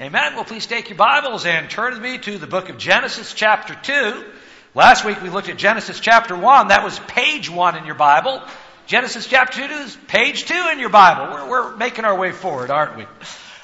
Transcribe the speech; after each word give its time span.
Amen. 0.00 0.34
Well, 0.34 0.46
please 0.46 0.64
take 0.64 0.88
your 0.88 0.96
Bibles 0.96 1.44
and 1.44 1.68
turn 1.68 1.92
with 1.92 2.00
me 2.00 2.16
to 2.16 2.38
the 2.38 2.46
book 2.46 2.70
of 2.70 2.78
Genesis, 2.78 3.34
chapter 3.34 3.74
2. 3.74 4.24
Last 4.74 5.04
week 5.04 5.20
we 5.20 5.28
looked 5.28 5.50
at 5.50 5.58
Genesis 5.58 6.00
chapter 6.00 6.34
1. 6.34 6.68
That 6.68 6.84
was 6.84 6.98
page 7.00 7.50
1 7.50 7.76
in 7.76 7.84
your 7.84 7.96
Bible. 7.96 8.42
Genesis 8.86 9.26
chapter 9.26 9.68
2 9.68 9.74
is 9.74 9.98
page 10.08 10.46
2 10.46 10.68
in 10.72 10.78
your 10.78 10.88
Bible. 10.88 11.34
We're, 11.34 11.50
we're 11.50 11.76
making 11.76 12.06
our 12.06 12.16
way 12.18 12.32
forward, 12.32 12.70
aren't 12.70 12.96
we? 12.96 13.04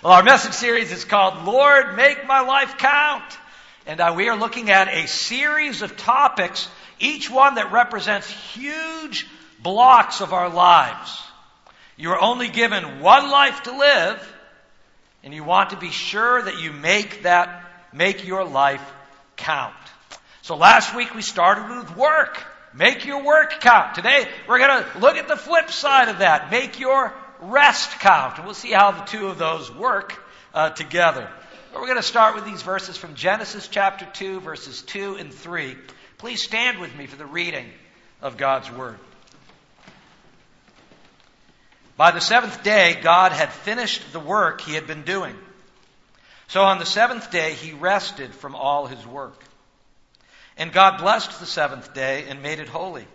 Well, 0.04 0.12
our 0.12 0.22
message 0.22 0.52
series 0.52 0.92
is 0.92 1.06
called 1.06 1.46
Lord, 1.46 1.96
Make 1.96 2.26
My 2.26 2.40
Life 2.40 2.76
Count. 2.76 3.38
And 3.86 3.98
uh, 3.98 4.12
we 4.14 4.28
are 4.28 4.36
looking 4.36 4.70
at 4.70 4.88
a 4.88 5.06
series 5.06 5.80
of 5.80 5.96
topics, 5.96 6.68
each 7.00 7.30
one 7.30 7.54
that 7.54 7.72
represents 7.72 8.28
huge 8.28 9.26
blocks 9.62 10.20
of 10.20 10.34
our 10.34 10.50
lives. 10.50 11.18
You 11.96 12.10
are 12.10 12.20
only 12.20 12.48
given 12.48 13.00
one 13.00 13.30
life 13.30 13.62
to 13.62 13.74
live, 13.74 14.35
and 15.26 15.34
you 15.34 15.42
want 15.42 15.70
to 15.70 15.76
be 15.76 15.90
sure 15.90 16.40
that 16.40 16.60
you 16.60 16.70
make 16.70 17.24
that, 17.24 17.64
make 17.92 18.24
your 18.24 18.44
life 18.44 18.80
count. 19.34 19.74
So 20.42 20.54
last 20.56 20.94
week 20.94 21.16
we 21.16 21.22
started 21.22 21.78
with 21.78 21.96
work. 21.96 22.40
Make 22.72 23.04
your 23.04 23.24
work 23.24 23.60
count. 23.60 23.96
Today 23.96 24.28
we're 24.48 24.60
going 24.60 24.84
to 24.84 24.98
look 25.00 25.16
at 25.16 25.26
the 25.26 25.36
flip 25.36 25.68
side 25.72 26.08
of 26.10 26.18
that. 26.18 26.52
Make 26.52 26.78
your 26.78 27.12
rest 27.40 27.90
count. 27.98 28.36
And 28.36 28.44
we'll 28.44 28.54
see 28.54 28.70
how 28.70 28.92
the 28.92 29.02
two 29.02 29.26
of 29.26 29.36
those 29.36 29.68
work 29.74 30.16
uh, 30.54 30.70
together. 30.70 31.28
But 31.72 31.80
we're 31.80 31.88
going 31.88 31.96
to 31.96 32.04
start 32.04 32.36
with 32.36 32.44
these 32.44 32.62
verses 32.62 32.96
from 32.96 33.16
Genesis 33.16 33.66
chapter 33.66 34.06
2, 34.12 34.38
verses 34.38 34.80
2 34.82 35.16
and 35.16 35.34
3. 35.34 35.76
Please 36.18 36.40
stand 36.40 36.78
with 36.78 36.94
me 36.96 37.08
for 37.08 37.16
the 37.16 37.26
reading 37.26 37.66
of 38.22 38.36
God's 38.36 38.70
Word. 38.70 39.00
By 41.96 42.10
the 42.10 42.20
seventh 42.20 42.62
day, 42.62 42.98
God 43.02 43.32
had 43.32 43.50
finished 43.50 44.12
the 44.12 44.20
work 44.20 44.60
he 44.60 44.74
had 44.74 44.86
been 44.86 45.02
doing. 45.02 45.34
So 46.48 46.62
on 46.62 46.78
the 46.78 46.86
seventh 46.86 47.30
day, 47.30 47.52
he 47.54 47.72
rested 47.72 48.34
from 48.34 48.54
all 48.54 48.86
his 48.86 49.04
work. 49.06 49.42
And 50.58 50.72
God 50.72 50.98
blessed 50.98 51.40
the 51.40 51.46
seventh 51.46 51.94
day 51.94 52.26
and 52.28 52.42
made 52.42 52.60
it 52.60 52.68
holy, 52.68 53.06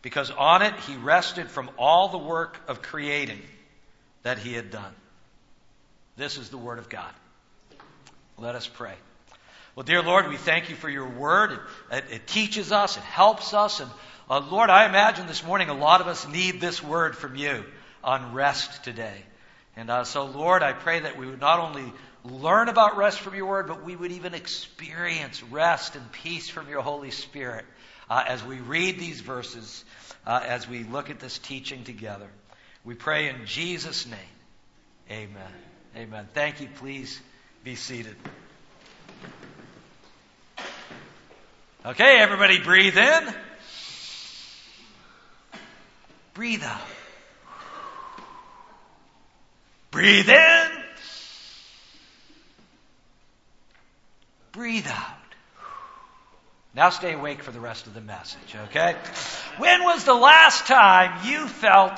because 0.00 0.30
on 0.30 0.62
it 0.62 0.74
he 0.80 0.96
rested 0.96 1.50
from 1.50 1.70
all 1.78 2.08
the 2.08 2.18
work 2.18 2.60
of 2.68 2.82
creating 2.82 3.40
that 4.22 4.38
he 4.38 4.52
had 4.52 4.70
done. 4.70 4.94
This 6.16 6.38
is 6.38 6.50
the 6.50 6.58
word 6.58 6.78
of 6.78 6.88
God. 6.88 7.12
Let 8.36 8.54
us 8.54 8.66
pray. 8.66 8.94
Well, 9.74 9.84
dear 9.84 10.02
Lord, 10.02 10.28
we 10.28 10.36
thank 10.36 10.70
you 10.70 10.76
for 10.76 10.88
your 10.88 11.08
word. 11.08 11.52
It, 11.52 11.60
it, 11.90 12.04
it 12.10 12.26
teaches 12.26 12.72
us, 12.72 12.96
it 12.96 13.02
helps 13.02 13.54
us. 13.54 13.80
And 13.80 13.90
uh, 14.28 14.40
Lord, 14.40 14.70
I 14.70 14.86
imagine 14.86 15.26
this 15.26 15.44
morning 15.44 15.68
a 15.68 15.74
lot 15.74 16.00
of 16.00 16.08
us 16.08 16.28
need 16.28 16.60
this 16.60 16.82
word 16.82 17.16
from 17.16 17.36
you 17.36 17.64
on 18.02 18.34
rest 18.34 18.84
today. 18.84 19.24
And 19.76 19.90
uh, 19.90 20.04
so, 20.04 20.26
Lord, 20.26 20.62
I 20.62 20.72
pray 20.72 21.00
that 21.00 21.16
we 21.16 21.26
would 21.26 21.40
not 21.40 21.58
only 21.58 21.90
learn 22.24 22.68
about 22.68 22.96
rest 22.96 23.20
from 23.20 23.34
your 23.34 23.46
word, 23.46 23.66
but 23.66 23.84
we 23.84 23.96
would 23.96 24.12
even 24.12 24.34
experience 24.34 25.42
rest 25.44 25.96
and 25.96 26.12
peace 26.12 26.48
from 26.48 26.68
your 26.68 26.82
Holy 26.82 27.10
Spirit 27.10 27.64
uh, 28.10 28.22
as 28.26 28.44
we 28.44 28.60
read 28.60 28.98
these 28.98 29.20
verses, 29.20 29.84
uh, 30.26 30.40
as 30.46 30.68
we 30.68 30.84
look 30.84 31.10
at 31.10 31.20
this 31.20 31.38
teaching 31.38 31.84
together. 31.84 32.28
We 32.84 32.94
pray 32.94 33.28
in 33.28 33.46
Jesus' 33.46 34.06
name. 34.06 34.18
Amen. 35.10 35.52
Amen. 35.96 36.28
Thank 36.34 36.60
you. 36.60 36.68
Please 36.76 37.20
be 37.64 37.74
seated. 37.74 38.16
Okay, 41.84 42.18
everybody 42.18 42.60
breathe 42.60 42.96
in. 42.96 43.34
Breathe 46.34 46.62
out. 46.62 46.80
Breathe 49.92 50.30
in. 50.30 50.68
Breathe 54.52 54.86
out. 54.88 55.18
Now 56.74 56.88
stay 56.88 57.12
awake 57.12 57.42
for 57.42 57.50
the 57.50 57.60
rest 57.60 57.86
of 57.86 57.92
the 57.92 58.00
message, 58.00 58.56
okay? 58.68 58.96
When 59.58 59.84
was 59.84 60.04
the 60.04 60.14
last 60.14 60.66
time 60.66 61.26
you 61.26 61.46
felt 61.46 61.92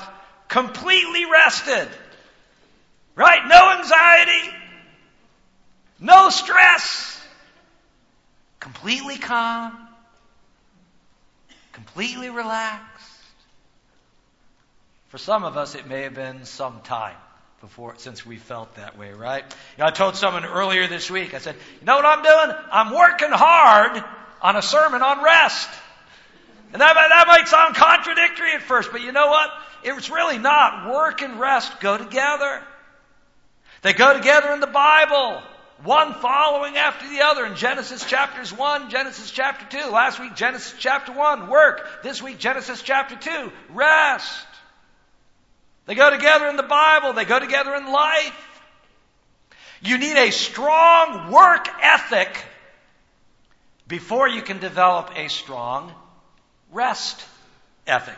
completely 0.49 1.25
rested? 1.31 1.89
Right? 3.15 3.47
No 3.47 3.79
anxiety, 3.79 4.57
no 6.01 6.31
stress, 6.31 7.21
completely 8.59 9.19
calm, 9.19 9.73
completely 11.71 12.31
relaxed. 12.31 13.09
For 15.11 15.19
some 15.19 15.45
of 15.45 15.57
us, 15.57 15.77
it 15.77 15.87
may 15.87 16.03
have 16.03 16.15
been 16.15 16.45
some 16.45 16.81
time 16.81 17.15
before 17.65 17.95
since 17.97 18.27
we 18.27 18.37
felt 18.37 18.75
that 18.75 18.99
way, 18.99 19.13
right? 19.13 19.43
You 19.79 19.85
know, 19.85 19.87
I 19.87 19.91
told 19.91 20.17
someone 20.17 20.45
earlier 20.45 20.87
this 20.87 21.11
week, 21.11 21.33
I 21.33 21.39
said, 21.39 21.57
you 21.81 21.87
know 21.87 21.97
what 21.97 22.05
I'm 22.05 22.23
doing? 22.23 22.59
I'm 22.71 22.93
working 22.93 23.31
hard 23.31 24.05
on 24.43 24.57
a 24.57 24.61
sermon 24.61 25.01
on 25.01 25.25
rest. 25.25 25.71
And 26.75 26.83
that, 26.83 26.93
that 26.93 27.25
might 27.27 27.49
sound 27.49 27.75
contradictory 27.75 28.53
at 28.53 28.61
first, 28.61 28.93
but 28.93 29.01
you 29.01 29.13
know 29.13 29.29
what? 29.29 29.49
It's 29.83 30.11
really 30.11 30.37
not. 30.37 30.93
Work 30.93 31.23
and 31.23 31.41
rest 31.41 31.81
go 31.81 31.97
together. 31.97 32.61
They 33.81 33.95
go 33.95 34.13
together 34.13 34.53
in 34.53 34.61
the 34.61 34.67
Bible. 34.67 35.43
One 35.85 36.13
following 36.13 36.77
after 36.77 37.09
the 37.09 37.23
other 37.23 37.47
in 37.47 37.57
Genesis 37.57 38.05
chapters 38.05 38.53
1, 38.53 38.91
Genesis 38.91 39.31
chapter 39.31 39.85
2. 39.85 39.91
Last 39.91 40.21
week, 40.21 40.35
Genesis 40.37 40.75
chapter 40.79 41.13
1, 41.13 41.49
work. 41.49 42.03
This 42.03 42.23
week, 42.23 42.39
Genesis 42.39 42.83
chapter 42.83 43.17
2, 43.17 43.53
rest. 43.71 44.47
They 45.87 45.95
go 45.95 46.11
together 46.11 46.49
in 46.49 46.57
the 46.57 46.63
Bible. 46.63 47.13
They 47.13 47.25
go 47.25 47.39
together 47.39 47.75
in 47.75 47.91
life. 47.91 48.63
You 49.83 49.99
need 49.99 50.17
a 50.17 50.31
strong 50.31 51.31
work 51.31 51.69
ethic 51.83 52.43
before 53.87 54.29
you 54.29 54.41
can 54.41 54.59
develop 54.59 55.11
a 55.15 55.29
strong 55.29 55.93
rest 56.73 57.23
ethic. 57.87 58.17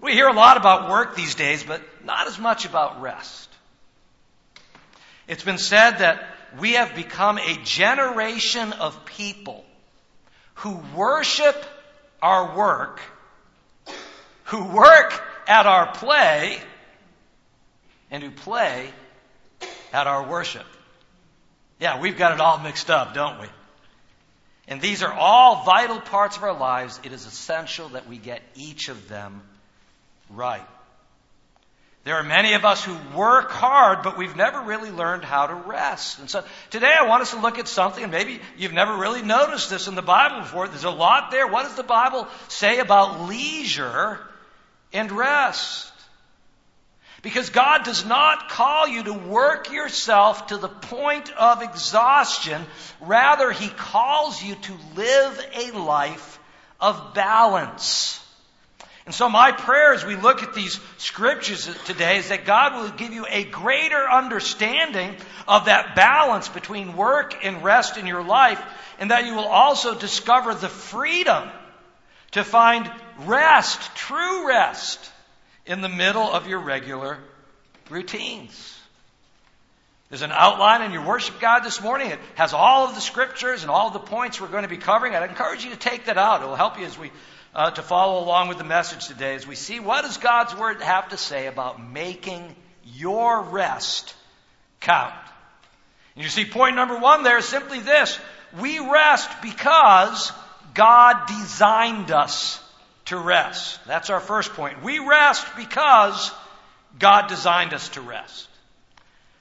We 0.00 0.12
hear 0.12 0.28
a 0.28 0.34
lot 0.34 0.56
about 0.56 0.90
work 0.90 1.16
these 1.16 1.34
days, 1.34 1.62
but 1.62 1.82
not 2.04 2.26
as 2.26 2.38
much 2.38 2.64
about 2.64 3.00
rest. 3.00 3.48
It's 5.26 5.44
been 5.44 5.58
said 5.58 5.98
that 5.98 6.22
we 6.58 6.72
have 6.72 6.94
become 6.94 7.38
a 7.38 7.58
generation 7.64 8.72
of 8.74 9.04
people 9.04 9.64
who 10.54 10.82
worship 10.94 11.56
our 12.20 12.56
work, 12.56 13.00
who 14.44 14.64
work 14.64 15.22
at 15.48 15.66
our 15.66 15.92
play 15.92 16.58
and 18.10 18.22
who 18.22 18.30
play 18.30 18.90
at 19.92 20.06
our 20.06 20.26
worship. 20.26 20.66
Yeah, 21.78 22.00
we've 22.00 22.16
got 22.16 22.32
it 22.32 22.40
all 22.40 22.58
mixed 22.58 22.90
up, 22.90 23.14
don't 23.14 23.40
we? 23.40 23.46
And 24.68 24.80
these 24.80 25.02
are 25.02 25.12
all 25.12 25.64
vital 25.64 26.00
parts 26.00 26.36
of 26.36 26.44
our 26.44 26.56
lives. 26.56 27.00
It 27.02 27.12
is 27.12 27.26
essential 27.26 27.90
that 27.90 28.08
we 28.08 28.18
get 28.18 28.42
each 28.54 28.88
of 28.88 29.08
them 29.08 29.42
right. 30.30 30.66
There 32.04 32.14
are 32.14 32.22
many 32.22 32.54
of 32.54 32.64
us 32.64 32.82
who 32.82 32.96
work 33.14 33.50
hard, 33.50 34.02
but 34.02 34.16
we've 34.16 34.34
never 34.34 34.60
really 34.62 34.90
learned 34.90 35.22
how 35.22 35.48
to 35.48 35.54
rest. 35.54 36.18
And 36.18 36.30
so 36.30 36.42
today 36.70 36.92
I 36.98 37.06
want 37.06 37.22
us 37.22 37.32
to 37.32 37.40
look 37.40 37.58
at 37.58 37.68
something, 37.68 38.02
and 38.02 38.12
maybe 38.12 38.40
you've 38.56 38.72
never 38.72 38.96
really 38.96 39.20
noticed 39.20 39.68
this 39.68 39.86
in 39.86 39.96
the 39.96 40.02
Bible 40.02 40.40
before. 40.40 40.66
There's 40.66 40.84
a 40.84 40.90
lot 40.90 41.30
there. 41.30 41.46
What 41.46 41.64
does 41.64 41.74
the 41.74 41.82
Bible 41.82 42.26
say 42.48 42.78
about 42.78 43.28
leisure 43.28 44.18
and 44.92 45.10
rest. 45.12 45.92
Because 47.22 47.50
God 47.50 47.84
does 47.84 48.06
not 48.06 48.48
call 48.48 48.88
you 48.88 49.02
to 49.04 49.12
work 49.12 49.70
yourself 49.70 50.46
to 50.46 50.56
the 50.56 50.68
point 50.68 51.30
of 51.32 51.62
exhaustion. 51.62 52.62
Rather, 53.00 53.52
He 53.52 53.68
calls 53.68 54.42
you 54.42 54.54
to 54.54 54.72
live 54.96 55.46
a 55.54 55.78
life 55.78 56.38
of 56.80 57.12
balance. 57.12 58.16
And 59.04 59.14
so 59.14 59.28
my 59.28 59.52
prayer 59.52 59.92
as 59.92 60.04
we 60.04 60.16
look 60.16 60.42
at 60.42 60.54
these 60.54 60.78
scriptures 60.98 61.68
today 61.84 62.18
is 62.18 62.28
that 62.28 62.44
God 62.44 62.74
will 62.74 62.90
give 62.90 63.12
you 63.12 63.26
a 63.28 63.44
greater 63.44 64.08
understanding 64.08 65.14
of 65.48 65.64
that 65.66 65.96
balance 65.96 66.48
between 66.48 66.96
work 66.96 67.44
and 67.44 67.64
rest 67.64 67.96
in 67.96 68.06
your 68.06 68.22
life, 68.22 68.62
and 68.98 69.10
that 69.10 69.26
you 69.26 69.34
will 69.34 69.48
also 69.48 69.94
discover 69.94 70.54
the 70.54 70.68
freedom 70.68 71.48
to 72.32 72.44
find 72.44 72.90
rest, 73.26 73.80
true 73.94 74.48
rest, 74.48 75.10
in 75.66 75.80
the 75.80 75.88
middle 75.88 76.22
of 76.22 76.48
your 76.48 76.58
regular 76.58 77.18
routines. 77.88 78.78
There's 80.08 80.22
an 80.22 80.32
outline 80.32 80.82
in 80.82 80.92
your 80.92 81.04
worship 81.04 81.38
guide 81.38 81.62
this 81.62 81.80
morning. 81.80 82.10
It 82.10 82.18
has 82.34 82.52
all 82.52 82.88
of 82.88 82.96
the 82.96 83.00
scriptures 83.00 83.62
and 83.62 83.70
all 83.70 83.86
of 83.86 83.92
the 83.92 84.00
points 84.00 84.40
we're 84.40 84.48
going 84.48 84.64
to 84.64 84.68
be 84.68 84.76
covering. 84.76 85.14
I'd 85.14 85.28
encourage 85.30 85.64
you 85.64 85.70
to 85.70 85.76
take 85.76 86.06
that 86.06 86.18
out. 86.18 86.42
It 86.42 86.46
will 86.46 86.56
help 86.56 86.78
you 86.80 86.86
as 86.86 86.98
we 86.98 87.12
uh, 87.54 87.70
to 87.70 87.82
follow 87.82 88.22
along 88.24 88.48
with 88.48 88.58
the 88.58 88.64
message 88.64 89.06
today 89.06 89.34
as 89.34 89.46
we 89.46 89.54
see 89.54 89.80
what 89.80 90.02
does 90.02 90.18
God's 90.18 90.54
word 90.56 90.82
have 90.82 91.08
to 91.10 91.16
say 91.16 91.46
about 91.46 91.84
making 91.92 92.54
your 92.84 93.42
rest 93.42 94.14
count. 94.80 95.14
And 96.14 96.24
you 96.24 96.30
see, 96.30 96.44
point 96.44 96.74
number 96.74 96.98
one 96.98 97.22
there 97.22 97.38
is 97.38 97.44
simply 97.44 97.78
this: 97.78 98.18
we 98.58 98.80
rest 98.80 99.30
because 99.42 100.32
God 100.74 101.26
designed 101.28 102.10
us 102.10 102.60
to 103.10 103.18
rest. 103.18 103.78
That's 103.86 104.10
our 104.10 104.20
first 104.20 104.52
point. 104.54 104.82
We 104.82 104.98
rest 104.98 105.46
because 105.56 106.32
God 106.98 107.28
designed 107.28 107.74
us 107.74 107.88
to 107.90 108.00
rest. 108.00 108.48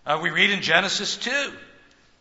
Uh, 0.05 0.19
we 0.21 0.29
read 0.31 0.49
in 0.49 0.61
Genesis 0.61 1.17
2 1.17 1.31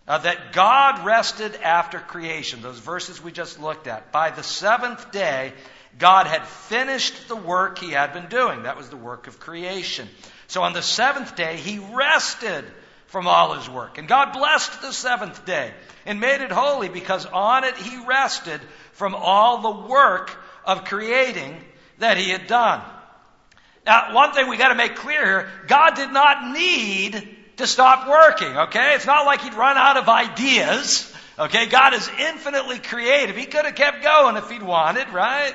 uh, 0.07 0.19
that 0.19 0.53
God 0.53 1.05
rested 1.05 1.55
after 1.57 1.99
creation, 1.99 2.63
those 2.63 2.79
verses 2.79 3.23
we 3.23 3.33
just 3.33 3.61
looked 3.61 3.87
at. 3.87 4.13
By 4.13 4.31
the 4.31 4.43
seventh 4.43 5.11
day, 5.11 5.53
God 5.99 6.27
had 6.27 6.47
finished 6.47 7.29
the 7.29 7.37
work 7.37 7.79
he 7.79 7.91
had 7.91 8.13
been 8.13 8.29
doing. 8.29 8.63
That 8.63 8.77
was 8.77 8.89
the 8.89 8.97
work 8.97 9.27
of 9.27 9.41
creation. 9.41 10.09
So 10.47 10.63
on 10.63 10.73
the 10.73 10.83
seventh 10.83 11.35
day, 11.35 11.57
he 11.57 11.79
rested 11.79 12.65
from 13.07 13.27
all 13.27 13.55
his 13.55 13.69
work. 13.69 13.99
And 13.99 14.07
God 14.07 14.33
blessed 14.33 14.83
the 14.83 14.93
seventh 14.93 15.45
day 15.45 15.73
and 16.05 16.21
made 16.21 16.43
it 16.43 16.53
holy 16.53 16.89
because 16.89 17.27
on 17.27 17.65
it 17.65 17.77
he 17.77 18.05
rested 18.05 18.61
from 18.93 19.15
all 19.15 19.63
the 19.63 19.89
work 19.89 20.37
of 20.69 20.85
creating 20.85 21.57
that 21.99 22.19
he 22.19 22.31
had 22.31 22.47
done. 22.47 22.83
Now, 23.87 24.15
one 24.15 24.33
thing 24.35 24.49
we 24.49 24.59
got 24.59 24.69
to 24.69 24.75
make 24.75 24.97
clear 24.97 25.25
here 25.25 25.51
God 25.67 25.97
did 25.97 26.13
not 26.13 26.53
need 26.53 27.37
to 27.57 27.67
stop 27.67 28.07
working, 28.07 28.57
okay? 28.69 28.95
It's 28.95 29.07
not 29.07 29.25
like 29.27 29.41
he'd 29.41 29.55
run 29.55 29.77
out 29.79 29.97
of 29.97 30.09
ideas, 30.09 31.13
okay? 31.39 31.67
God 31.67 31.95
is 31.95 32.09
infinitely 32.21 32.79
creative. 32.79 33.35
He 33.35 33.47
could 33.47 33.65
have 33.65 33.75
kept 33.75 34.03
going 34.03 34.37
if 34.37 34.51
he'd 34.51 34.63
wanted, 34.63 35.09
right? 35.09 35.55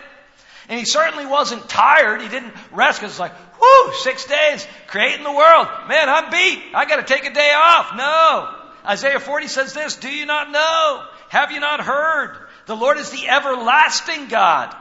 And 0.68 0.80
he 0.80 0.86
certainly 0.86 1.28
wasn't 1.28 1.70
tired. 1.70 2.22
He 2.22 2.28
didn't 2.28 2.54
rest 2.72 3.00
because 3.00 3.12
it's 3.12 3.20
like, 3.20 3.34
whoo, 3.62 3.94
six 4.02 4.26
days 4.26 4.68
creating 4.88 5.24
the 5.24 5.32
world. 5.32 5.68
Man, 5.88 6.10
I'm 6.10 6.32
beat. 6.32 6.64
I 6.74 6.86
got 6.86 7.06
to 7.06 7.14
take 7.14 7.26
a 7.26 7.34
day 7.34 7.54
off. 7.56 7.96
No. 7.96 8.56
Isaiah 8.86 9.20
40 9.20 9.48
says 9.48 9.74
this 9.74 9.98
Do 9.98 10.10
you 10.10 10.26
not 10.26 10.52
know? 10.52 11.06
Have 11.30 11.52
you 11.52 11.60
not 11.60 11.82
heard? 11.82 12.38
The 12.66 12.76
Lord 12.76 12.98
is 12.98 13.12
the 13.12 13.28
everlasting 13.28 14.28
God, 14.30 14.76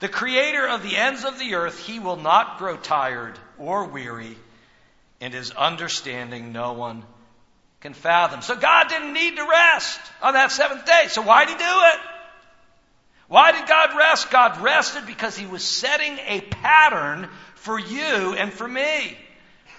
the 0.00 0.08
creator 0.08 0.66
of 0.66 0.82
the 0.82 0.96
ends 0.96 1.24
of 1.24 1.38
the 1.38 1.54
earth. 1.54 1.78
He 1.86 1.98
will 1.98 2.16
not 2.16 2.58
grow 2.58 2.76
tired 2.76 3.38
or 3.58 3.84
weary, 3.86 4.36
and 5.20 5.32
his 5.32 5.50
understanding 5.50 6.52
no 6.52 6.74
one 6.74 7.04
can 7.80 7.94
fathom. 7.94 8.42
So 8.42 8.56
God 8.56 8.88
didn't 8.88 9.12
need 9.12 9.36
to 9.36 9.46
rest 9.48 10.00
on 10.22 10.34
that 10.34 10.52
seventh 10.52 10.84
day. 10.84 11.04
So 11.08 11.22
why 11.22 11.44
did 11.44 11.52
he 11.52 11.58
do 11.58 11.64
it? 11.64 12.00
Why 13.28 13.52
did 13.52 13.66
God 13.66 13.96
rest? 13.96 14.30
God 14.30 14.60
rested 14.60 15.06
because 15.06 15.36
He 15.36 15.46
was 15.46 15.64
setting 15.64 16.18
a 16.26 16.40
pattern 16.40 17.28
for 17.56 17.78
you 17.78 18.34
and 18.34 18.52
for 18.52 18.68
me. 18.68 19.18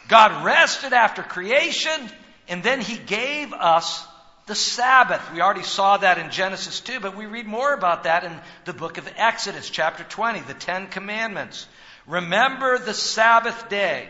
God 0.07 0.45
rested 0.45 0.93
after 0.93 1.23
creation, 1.23 2.09
and 2.47 2.61
then 2.61 2.81
He 2.81 2.97
gave 2.97 3.53
us 3.53 4.05
the 4.47 4.55
Sabbath. 4.55 5.21
We 5.33 5.41
already 5.41 5.63
saw 5.63 5.97
that 5.97 6.17
in 6.17 6.31
Genesis 6.31 6.79
2, 6.79 7.01
but 7.01 7.15
we 7.15 7.25
read 7.25 7.45
more 7.45 7.73
about 7.73 8.05
that 8.05 8.23
in 8.23 8.33
the 8.65 8.73
book 8.73 8.97
of 8.97 9.07
Exodus, 9.17 9.69
chapter 9.69 10.03
20, 10.03 10.39
the 10.41 10.53
Ten 10.53 10.87
Commandments. 10.87 11.67
Remember 12.07 12.77
the 12.77 12.93
Sabbath 12.93 13.69
day 13.69 14.07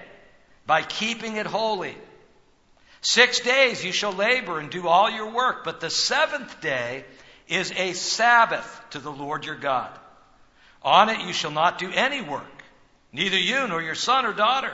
by 0.68 0.84
keeping 0.84 1.36
it 1.36 1.48
holy. 1.48 1.98
Six 3.02 3.40
days 3.40 3.84
you 3.84 3.92
shall 3.92 4.14
labor 4.14 4.60
and 4.60 4.70
do 4.70 4.88
all 4.88 5.10
your 5.10 5.32
work, 5.32 5.64
but 5.64 5.80
the 5.80 5.90
seventh 5.90 6.62
day 6.62 7.04
is 7.48 7.72
a 7.72 7.94
Sabbath 7.94 8.82
to 8.92 9.00
the 9.00 9.12
Lord 9.12 9.46
your 9.46 9.56
God. 9.56 9.90
On 10.84 11.10
it 11.10 11.22
you 11.22 11.34
shall 11.34 11.52
not 11.52 11.80
do 11.80 11.92
any 11.92 12.22
work, 12.22 12.64
neither 13.12 13.38
you 13.38 13.68
nor 13.68 13.82
your 13.82 13.96
son 13.96 14.26
or 14.26 14.34
daughter, 14.34 14.74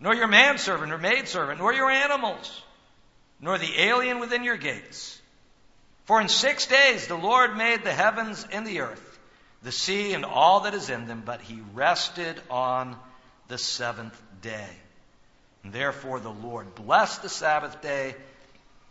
nor 0.00 0.14
your 0.14 0.28
manservant 0.28 0.92
or 0.92 0.98
maidservant, 0.98 1.58
nor 1.58 1.74
your 1.74 1.90
animals, 1.90 2.62
nor 3.40 3.58
the 3.58 3.80
alien 3.80 4.18
within 4.18 4.44
your 4.44 4.56
gates. 4.56 5.20
For 6.04 6.20
in 6.20 6.28
six 6.28 6.66
days 6.66 7.06
the 7.06 7.16
Lord 7.16 7.56
made 7.56 7.84
the 7.84 7.92
heavens 7.92 8.46
and 8.50 8.66
the 8.66 8.80
earth, 8.80 9.18
the 9.62 9.72
sea 9.72 10.14
and 10.14 10.24
all 10.24 10.60
that 10.60 10.74
is 10.74 10.90
in 10.90 11.06
them, 11.06 11.22
but 11.24 11.40
he 11.40 11.60
rested 11.74 12.40
on 12.50 12.96
the 13.48 13.58
seventh 13.58 14.20
day. 14.40 14.68
And 15.64 15.72
therefore 15.72 16.20
the 16.20 16.30
Lord 16.30 16.74
blessed 16.74 17.22
the 17.22 17.28
Sabbath 17.28 17.82
day 17.82 18.14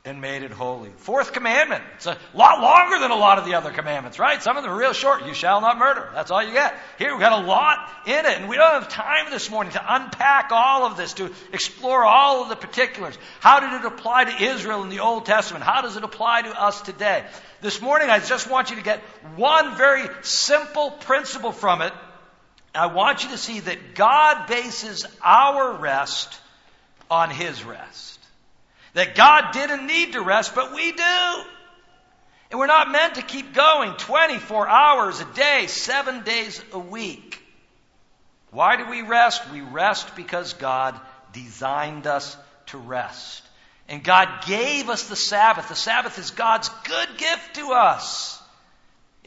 and 0.07 0.21
made 0.21 0.44
it 0.44 0.51
holy. 0.51 0.89
Fourth 0.98 1.33
commandment. 1.33 1.83
It's 1.95 2.07
a 2.07 2.18
lot 2.33 2.62
longer 2.62 3.00
than 3.00 3.12
a 3.12 3.15
lot 3.15 3.38
of 3.38 3.45
the 3.45 3.56
other 3.56 3.71
commandments, 3.71 4.19
right? 4.19 4.42
Some 4.42 4.57
of 4.57 4.63
them 4.63 4.71
are 4.71 4.77
real 4.77 4.94
short. 4.94 5.25
You 5.25 5.33
shall 5.33 5.62
not 5.62 5.77
murder. 5.77 6.09
That's 6.13 6.31
all 6.31 6.42
you 6.42 6.54
get. 6.54 6.75
Here 6.98 7.12
we've 7.12 7.19
got 7.19 7.44
a 7.44 7.45
lot 7.45 7.89
in 8.06 8.25
it, 8.25 8.39
and 8.39 8.50
we 8.50 8.56
don't 8.56 8.81
have 8.81 8.89
time 8.89 9.30
this 9.30 9.51
morning 9.51 9.74
to 9.74 9.95
unpack 9.95 10.51
all 10.51 10.86
of 10.86 10.98
this, 10.98 11.13
to 11.13 11.31
explore 11.54 12.04
all 12.06 12.44
of 12.44 12.50
the 12.50 12.56
particulars. 12.56 13.18
How 13.39 13.59
did 13.59 13.74
it 13.74 13.86
apply 13.86 14.25
to 14.25 14.44
Israel 14.44 14.83
in 14.83 14.89
the 14.89 15.00
Old 15.00 15.25
Testament? 15.25 15.63
How 15.63 15.81
does 15.81 15.98
it 15.98 16.04
apply 16.04 16.44
to 16.44 16.62
us 16.62 16.81
today? 16.81 17.25
This 17.62 17.81
morning 17.81 18.10
I 18.10 18.19
just 18.19 18.50
want 18.50 18.69
you 18.69 18.77
to 18.77 18.83
get 18.83 19.00
one 19.36 19.75
very 19.75 20.07
simple 20.21 20.92
principle 20.92 21.51
from 21.51 21.81
it. 21.81 21.94
I 22.74 22.88
want 22.88 23.24
you 23.24 23.31
to 23.31 23.38
see 23.38 23.60
that 23.62 23.95
God 23.95 24.48
bases 24.48 25.06
our 25.24 25.74
rest 25.74 26.39
on 27.10 27.30
His 27.30 27.63
rest. 27.63 28.17
That 28.98 29.14
God 29.14 29.52
didn't 29.54 29.86
need 29.86 30.14
to 30.14 30.22
rest, 30.22 30.56
but 30.56 30.74
we 30.74 30.92
do. 30.92 31.44
And 32.50 32.60
we're 32.60 32.66
not 32.66 32.92
meant 32.92 33.14
to 33.14 33.22
keep 33.22 33.54
going 33.54 33.94
24 33.94 34.68
hours 34.68 35.22
a 35.22 35.26
day, 35.36 35.68
seven 35.68 36.24
days 36.24 36.60
a 36.74 36.80
week. 36.80 37.40
Why 38.50 38.76
do 38.76 38.90
we 38.90 39.04
rest? 39.04 39.48
We 39.52 39.62
rest 39.62 40.16
because 40.16 40.54
God 40.54 41.00
designed 41.32 42.08
us 42.08 42.36
to 42.68 42.80
rest. 42.80 43.44
And 43.88 44.04
God 44.04 44.30
gave 44.48 44.90
us 44.90 45.08
the 45.08 45.16
Sabbath. 45.16 45.70
The 45.70 45.76
Sabbath 45.76 46.18
is 46.18 46.32
God's 46.32 46.70
good 46.86 47.18
gift 47.18 47.54
to 47.58 47.74
us. 47.74 48.37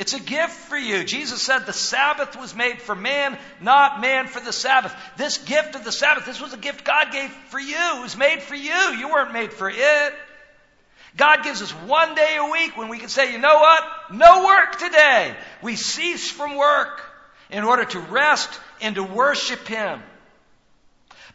It's 0.00 0.14
a 0.14 0.18
gift 0.18 0.54
for 0.54 0.78
you. 0.78 1.04
Jesus 1.04 1.42
said 1.42 1.66
the 1.66 1.74
Sabbath 1.74 2.34
was 2.34 2.54
made 2.54 2.80
for 2.80 2.94
man, 2.94 3.36
not 3.60 4.00
man 4.00 4.28
for 4.28 4.40
the 4.40 4.50
Sabbath. 4.50 4.96
This 5.18 5.36
gift 5.36 5.74
of 5.74 5.84
the 5.84 5.92
Sabbath, 5.92 6.24
this 6.24 6.40
was 6.40 6.54
a 6.54 6.56
gift 6.56 6.84
God 6.84 7.12
gave 7.12 7.28
for 7.50 7.60
you. 7.60 7.98
It 7.98 8.00
was 8.00 8.16
made 8.16 8.40
for 8.40 8.54
you. 8.54 8.72
You 8.72 9.10
weren't 9.10 9.34
made 9.34 9.52
for 9.52 9.68
it. 9.68 10.14
God 11.18 11.44
gives 11.44 11.60
us 11.60 11.70
one 11.70 12.14
day 12.14 12.38
a 12.38 12.50
week 12.50 12.78
when 12.78 12.88
we 12.88 12.98
can 12.98 13.10
say, 13.10 13.30
you 13.30 13.38
know 13.38 13.56
what? 13.56 13.84
No 14.10 14.46
work 14.46 14.78
today. 14.78 15.36
We 15.60 15.76
cease 15.76 16.30
from 16.30 16.56
work 16.56 17.02
in 17.50 17.64
order 17.64 17.84
to 17.84 18.00
rest 18.00 18.58
and 18.80 18.94
to 18.94 19.02
worship 19.02 19.68
Him. 19.68 20.02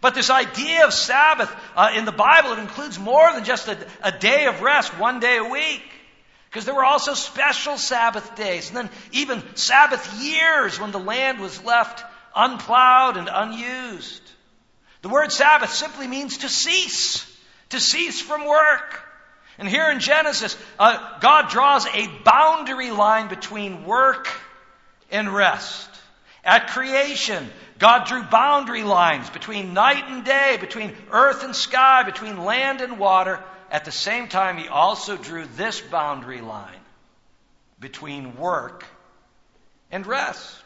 But 0.02 0.16
this 0.16 0.32
idea 0.32 0.88
of 0.88 0.94
Sabbath 0.94 1.56
uh, 1.76 1.92
in 1.96 2.06
the 2.06 2.12
Bible, 2.12 2.54
it 2.54 2.60
includes 2.60 2.98
more 2.98 3.32
than 3.32 3.44
just 3.44 3.68
a, 3.68 3.78
a 4.02 4.12
day 4.12 4.48
of 4.48 4.62
rest, 4.62 4.98
one 4.98 5.20
day 5.20 5.38
a 5.38 5.44
week. 5.44 5.84
Because 6.56 6.64
there 6.64 6.74
were 6.74 6.86
also 6.86 7.16
special 7.16 7.78
Sabbath 7.78 8.38
days, 8.38 8.70
and 8.70 8.78
then 8.78 8.90
even 9.12 9.44
Sabbath 9.58 10.22
years 10.22 10.80
when 10.80 10.92
the 10.92 11.00
land 11.02 11.42
was 11.42 11.62
left 11.66 12.02
unplowed 12.34 13.18
and 13.18 13.30
unused. 13.30 14.22
The 15.02 15.10
word 15.10 15.34
Sabbath 15.34 15.74
simply 15.74 16.08
means 16.08 16.38
to 16.38 16.48
cease, 16.48 17.30
to 17.72 17.80
cease 17.82 18.22
from 18.22 18.48
work. 18.48 19.02
And 19.58 19.68
here 19.68 19.92
in 19.92 20.00
Genesis, 20.00 20.56
uh, 20.80 21.20
God 21.20 21.50
draws 21.50 21.88
a 21.88 22.08
boundary 22.24 22.92
line 22.92 23.28
between 23.28 23.84
work 23.84 24.30
and 25.12 25.28
rest. 25.28 25.90
At 26.46 26.70
creation, 26.70 27.50
God 27.80 28.08
drew 28.08 28.24
boundary 28.24 28.84
lines 28.84 29.30
between 29.30 29.74
night 29.74 30.06
and 30.08 30.24
day, 30.24 30.56
between 30.62 30.96
earth 31.12 31.44
and 31.44 31.54
sky, 31.54 32.04
between 32.04 32.46
land 32.46 32.80
and 32.80 32.98
water. 32.98 33.44
At 33.76 33.84
the 33.84 33.92
same 33.92 34.30
time, 34.30 34.58
he 34.58 34.70
also 34.70 35.18
drew 35.18 35.44
this 35.58 35.82
boundary 35.82 36.40
line 36.40 36.80
between 37.78 38.38
work 38.38 38.86
and 39.92 40.08
rest. 40.08 40.64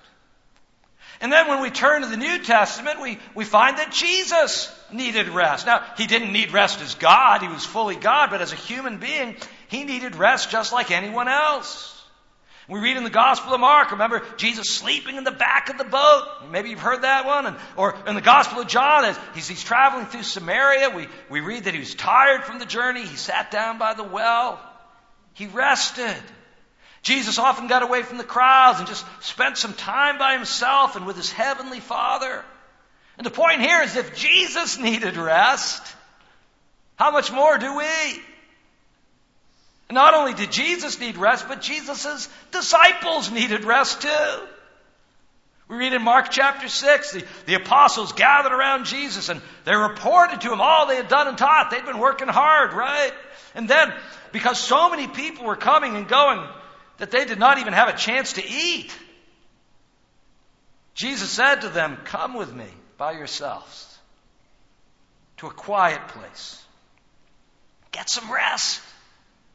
And 1.19 1.31
then 1.31 1.47
when 1.47 1.63
we 1.63 1.71
turn 1.71 2.03
to 2.03 2.07
the 2.07 2.17
New 2.17 2.43
Testament, 2.43 3.01
we, 3.01 3.17
we 3.33 3.45
find 3.45 3.79
that 3.79 3.91
Jesus 3.91 4.71
needed 4.93 5.27
rest. 5.29 5.65
Now, 5.65 5.83
he 5.97 6.05
didn't 6.05 6.31
need 6.31 6.51
rest 6.51 6.81
as 6.81 6.93
God, 6.93 7.41
he 7.41 7.47
was 7.47 7.65
fully 7.65 7.95
God, 7.95 8.29
but 8.29 8.41
as 8.41 8.53
a 8.53 8.55
human 8.55 8.99
being, 8.99 9.37
he 9.69 9.85
needed 9.85 10.15
rest 10.15 10.51
just 10.51 10.71
like 10.71 10.91
anyone 10.91 11.27
else. 11.27 11.98
We 12.69 12.79
read 12.79 12.97
in 12.97 13.03
the 13.03 13.09
Gospel 13.09 13.55
of 13.55 13.59
Mark, 13.59 13.91
remember 13.91 14.21
Jesus 14.37 14.69
sleeping 14.69 15.15
in 15.15 15.23
the 15.23 15.31
back 15.31 15.71
of 15.71 15.79
the 15.79 15.83
boat. 15.83 16.23
Maybe 16.51 16.69
you've 16.69 16.79
heard 16.79 17.01
that 17.01 17.25
one. 17.25 17.47
And, 17.47 17.57
or 17.75 17.95
in 18.05 18.13
the 18.13 18.21
Gospel 18.21 18.61
of 18.61 18.67
John, 18.67 19.05
as 19.05 19.19
he's, 19.33 19.47
he's 19.47 19.63
traveling 19.63 20.05
through 20.05 20.21
Samaria, 20.21 20.91
we, 20.91 21.07
we 21.31 21.39
read 21.39 21.63
that 21.63 21.73
he 21.73 21.79
was 21.79 21.95
tired 21.95 22.43
from 22.43 22.59
the 22.59 22.67
journey. 22.67 23.01
He 23.01 23.15
sat 23.15 23.49
down 23.49 23.79
by 23.79 23.95
the 23.95 24.03
well. 24.03 24.59
He 25.33 25.47
rested. 25.47 26.21
Jesus 27.01 27.39
often 27.39 27.67
got 27.67 27.81
away 27.81 28.03
from 28.03 28.19
the 28.19 28.23
crowds 28.23 28.77
and 28.77 28.87
just 28.87 29.03
spent 29.21 29.57
some 29.57 29.73
time 29.73 30.19
by 30.19 30.33
himself 30.33 30.95
and 30.95 31.07
with 31.07 31.15
his 31.15 31.31
heavenly 31.31 31.79
Father. 31.79 32.45
And 33.17 33.25
the 33.25 33.31
point 33.31 33.61
here 33.61 33.81
is 33.81 33.95
if 33.95 34.15
Jesus 34.15 34.77
needed 34.77 35.17
rest, 35.17 35.81
how 36.97 37.09
much 37.09 37.31
more 37.31 37.57
do 37.57 37.77
we? 37.77 38.21
Not 39.91 40.13
only 40.13 40.33
did 40.33 40.51
Jesus 40.51 40.99
need 40.99 41.17
rest, 41.17 41.47
but 41.47 41.61
Jesus' 41.61 42.29
disciples 42.51 43.31
needed 43.31 43.63
rest 43.63 44.01
too. 44.01 44.47
We 45.67 45.77
read 45.77 45.93
in 45.93 46.01
Mark 46.01 46.29
chapter 46.31 46.67
6, 46.67 47.11
the, 47.11 47.25
the 47.45 47.53
apostles 47.55 48.13
gathered 48.13 48.51
around 48.51 48.85
Jesus 48.85 49.29
and 49.29 49.41
they 49.65 49.75
reported 49.75 50.41
to 50.41 50.51
him 50.51 50.61
all 50.61 50.87
they 50.87 50.95
had 50.95 51.07
done 51.07 51.27
and 51.27 51.37
taught. 51.37 51.69
They'd 51.69 51.85
been 51.85 51.99
working 51.99 52.27
hard, 52.27 52.73
right? 52.73 53.13
And 53.53 53.69
then, 53.69 53.93
because 54.31 54.59
so 54.59 54.89
many 54.89 55.07
people 55.07 55.45
were 55.45 55.55
coming 55.55 55.95
and 55.95 56.07
going 56.07 56.47
that 56.97 57.11
they 57.11 57.25
did 57.25 57.39
not 57.39 57.59
even 57.59 57.73
have 57.73 57.87
a 57.87 57.97
chance 57.97 58.33
to 58.33 58.43
eat, 58.45 58.91
Jesus 60.95 61.29
said 61.29 61.61
to 61.61 61.69
them, 61.69 61.97
Come 62.03 62.33
with 62.33 62.53
me 62.53 62.67
by 62.97 63.13
yourselves 63.13 63.97
to 65.37 65.47
a 65.47 65.51
quiet 65.51 66.07
place 66.09 66.63
Get 67.91 68.09
some 68.09 68.31
rest. 68.31 68.81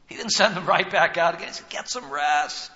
He 0.07 0.15
didn't 0.15 0.31
send 0.31 0.55
them 0.55 0.65
right 0.65 0.89
back 0.89 1.17
out 1.17 1.35
again. 1.35 1.47
He 1.47 1.53
said, 1.53 1.69
Get 1.69 1.89
some 1.89 2.11
rest. 2.11 2.71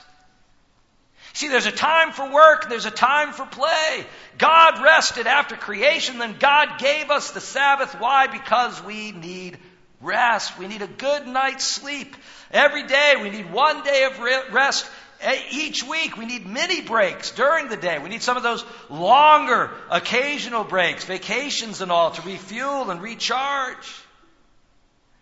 See, 1.34 1.48
there's 1.48 1.68
a 1.68 1.72
time 1.72 2.12
for 2.12 2.32
work, 2.32 2.70
there's 2.70 2.88
a 2.88 2.92
time 2.92 3.34
for 3.34 3.46
play. 3.46 4.06
God 4.38 4.84
rested 4.84 5.28
after 5.28 5.56
creation, 5.56 6.18
then 6.18 6.36
God 6.40 6.80
gave 6.80 7.12
us 7.12 7.32
the 7.32 7.42
Sabbath. 7.42 7.94
Why? 8.00 8.28
Because 8.28 8.84
we 8.84 9.12
need 9.12 9.58
rest. 10.02 10.58
We 10.58 10.68
need 10.68 10.82
a 10.82 10.88
good 10.88 11.28
night's 11.28 11.66
sleep. 11.66 12.16
Every 12.52 12.88
day 12.88 13.16
we 13.22 13.30
need 13.30 13.52
one 13.52 13.84
day 13.84 14.06
of 14.06 14.20
rest. 14.52 14.90
Each 15.52 15.84
week 15.84 16.18
we 16.18 16.26
need 16.26 16.48
mini 16.48 16.82
breaks 16.82 17.32
during 17.32 17.68
the 17.68 17.78
day. 17.78 18.00
We 18.00 18.10
need 18.10 18.24
some 18.24 18.38
of 18.38 18.44
those 18.44 18.64
longer 18.90 19.72
occasional 19.92 20.64
breaks, 20.64 21.04
vacations 21.04 21.82
and 21.82 21.92
all 21.92 22.12
to 22.12 22.22
refuel 22.22 22.90
and 22.90 23.02
recharge. 23.02 24.04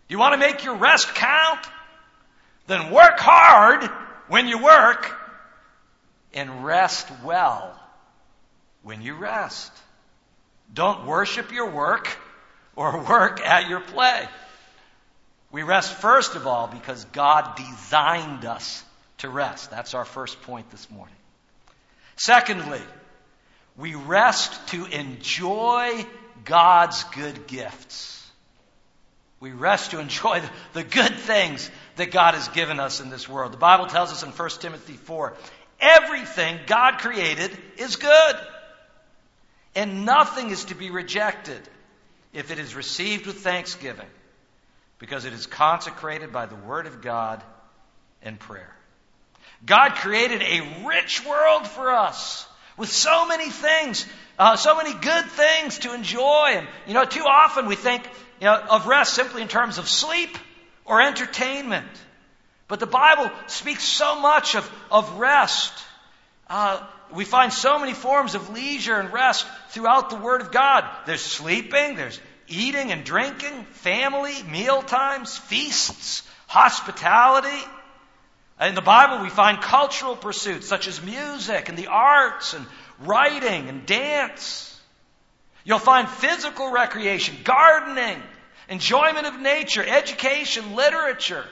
You 0.08 0.18
want 0.18 0.34
to 0.34 0.38
make 0.38 0.64
your 0.64 0.76
rest 0.76 1.14
count? 1.14 1.66
Then 2.68 2.90
work 2.90 3.18
hard 3.18 3.90
when 4.28 4.46
you 4.46 4.62
work 4.62 5.12
and 6.34 6.64
rest 6.64 7.08
well 7.24 7.74
when 8.82 9.02
you 9.02 9.14
rest. 9.14 9.72
Don't 10.72 11.06
worship 11.06 11.50
your 11.50 11.70
work 11.70 12.08
or 12.76 13.02
work 13.08 13.40
at 13.40 13.68
your 13.68 13.80
play. 13.80 14.28
We 15.50 15.62
rest 15.62 15.94
first 15.94 16.36
of 16.36 16.46
all 16.46 16.66
because 16.66 17.04
God 17.06 17.56
designed 17.56 18.44
us 18.44 18.84
to 19.18 19.30
rest. 19.30 19.70
That's 19.70 19.94
our 19.94 20.04
first 20.04 20.42
point 20.42 20.70
this 20.70 20.90
morning. 20.90 21.16
Secondly, 22.16 22.82
we 23.78 23.94
rest 23.94 24.68
to 24.68 24.84
enjoy 24.84 26.04
God's 26.44 27.02
good 27.04 27.46
gifts. 27.46 28.14
We 29.40 29.52
rest 29.52 29.92
to 29.92 30.00
enjoy 30.00 30.42
the 30.74 30.82
good 30.82 31.14
things 31.14 31.70
that 31.98 32.10
God 32.10 32.34
has 32.34 32.48
given 32.48 32.80
us 32.80 33.00
in 33.00 33.10
this 33.10 33.28
world. 33.28 33.52
The 33.52 33.58
Bible 33.58 33.86
tells 33.86 34.10
us 34.10 34.22
in 34.22 34.30
1 34.30 34.50
Timothy 34.60 34.94
4 34.94 35.34
everything 35.80 36.58
God 36.66 36.98
created 36.98 37.56
is 37.76 37.96
good, 37.96 38.36
and 39.76 40.04
nothing 40.04 40.50
is 40.50 40.64
to 40.66 40.74
be 40.74 40.90
rejected 40.90 41.60
if 42.32 42.50
it 42.50 42.58
is 42.58 42.74
received 42.74 43.26
with 43.26 43.38
thanksgiving, 43.38 44.08
because 44.98 45.24
it 45.24 45.32
is 45.32 45.46
consecrated 45.46 46.32
by 46.32 46.46
the 46.46 46.56
Word 46.56 46.86
of 46.86 47.00
God 47.00 47.42
and 48.22 48.38
prayer. 48.38 48.74
God 49.64 49.94
created 49.96 50.42
a 50.42 50.84
rich 50.86 51.24
world 51.24 51.66
for 51.66 51.92
us 51.92 52.46
with 52.76 52.90
so 52.90 53.26
many 53.26 53.50
things, 53.50 54.06
uh, 54.38 54.56
so 54.56 54.76
many 54.76 54.94
good 54.94 55.24
things 55.26 55.78
to 55.80 55.94
enjoy. 55.94 56.52
And, 56.52 56.68
you 56.86 56.94
know, 56.94 57.04
too 57.04 57.24
often 57.24 57.66
we 57.66 57.74
think, 57.74 58.04
you 58.40 58.46
know, 58.46 58.54
of 58.54 58.86
rest 58.86 59.14
simply 59.14 59.42
in 59.42 59.48
terms 59.48 59.78
of 59.78 59.88
sleep 59.88 60.36
or 60.88 61.00
entertainment. 61.00 61.86
But 62.66 62.80
the 62.80 62.86
Bible 62.86 63.30
speaks 63.46 63.84
so 63.84 64.20
much 64.20 64.54
of, 64.54 64.70
of 64.90 65.18
rest. 65.18 65.72
Uh, 66.48 66.84
we 67.12 67.24
find 67.24 67.52
so 67.52 67.78
many 67.78 67.94
forms 67.94 68.34
of 68.34 68.50
leisure 68.50 68.98
and 68.98 69.12
rest 69.12 69.46
throughout 69.70 70.10
the 70.10 70.16
Word 70.16 70.40
of 70.40 70.52
God. 70.52 70.84
There's 71.06 71.22
sleeping, 71.22 71.96
there's 71.96 72.20
eating 72.46 72.92
and 72.92 73.04
drinking, 73.04 73.64
family, 73.72 74.42
meal 74.42 74.82
times, 74.82 75.36
feasts, 75.36 76.22
hospitality. 76.46 77.62
In 78.60 78.74
the 78.74 78.82
Bible, 78.82 79.22
we 79.22 79.30
find 79.30 79.60
cultural 79.60 80.16
pursuits 80.16 80.66
such 80.66 80.88
as 80.88 81.02
music 81.02 81.68
and 81.68 81.78
the 81.78 81.86
arts 81.86 82.54
and 82.54 82.66
writing 83.00 83.68
and 83.68 83.86
dance. 83.86 84.78
You'll 85.64 85.78
find 85.78 86.08
physical 86.08 86.70
recreation, 86.70 87.36
gardening, 87.44 88.20
enjoyment 88.68 89.26
of 89.26 89.40
nature, 89.40 89.84
education, 89.84 90.74
literature, 90.74 91.44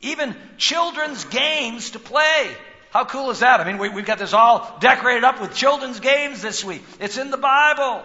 even 0.00 0.36
children's 0.58 1.24
games 1.24 1.90
to 1.90 1.98
play. 1.98 2.56
How 2.90 3.04
cool 3.04 3.30
is 3.30 3.40
that? 3.40 3.60
I 3.60 3.64
mean, 3.64 3.78
we, 3.78 3.88
have 3.88 4.04
got 4.04 4.18
this 4.18 4.32
all 4.32 4.76
decorated 4.80 5.24
up 5.24 5.40
with 5.40 5.54
children's 5.54 6.00
games 6.00 6.42
this 6.42 6.64
week. 6.64 6.82
It's 7.00 7.18
in 7.18 7.30
the 7.30 7.36
Bible. 7.36 8.04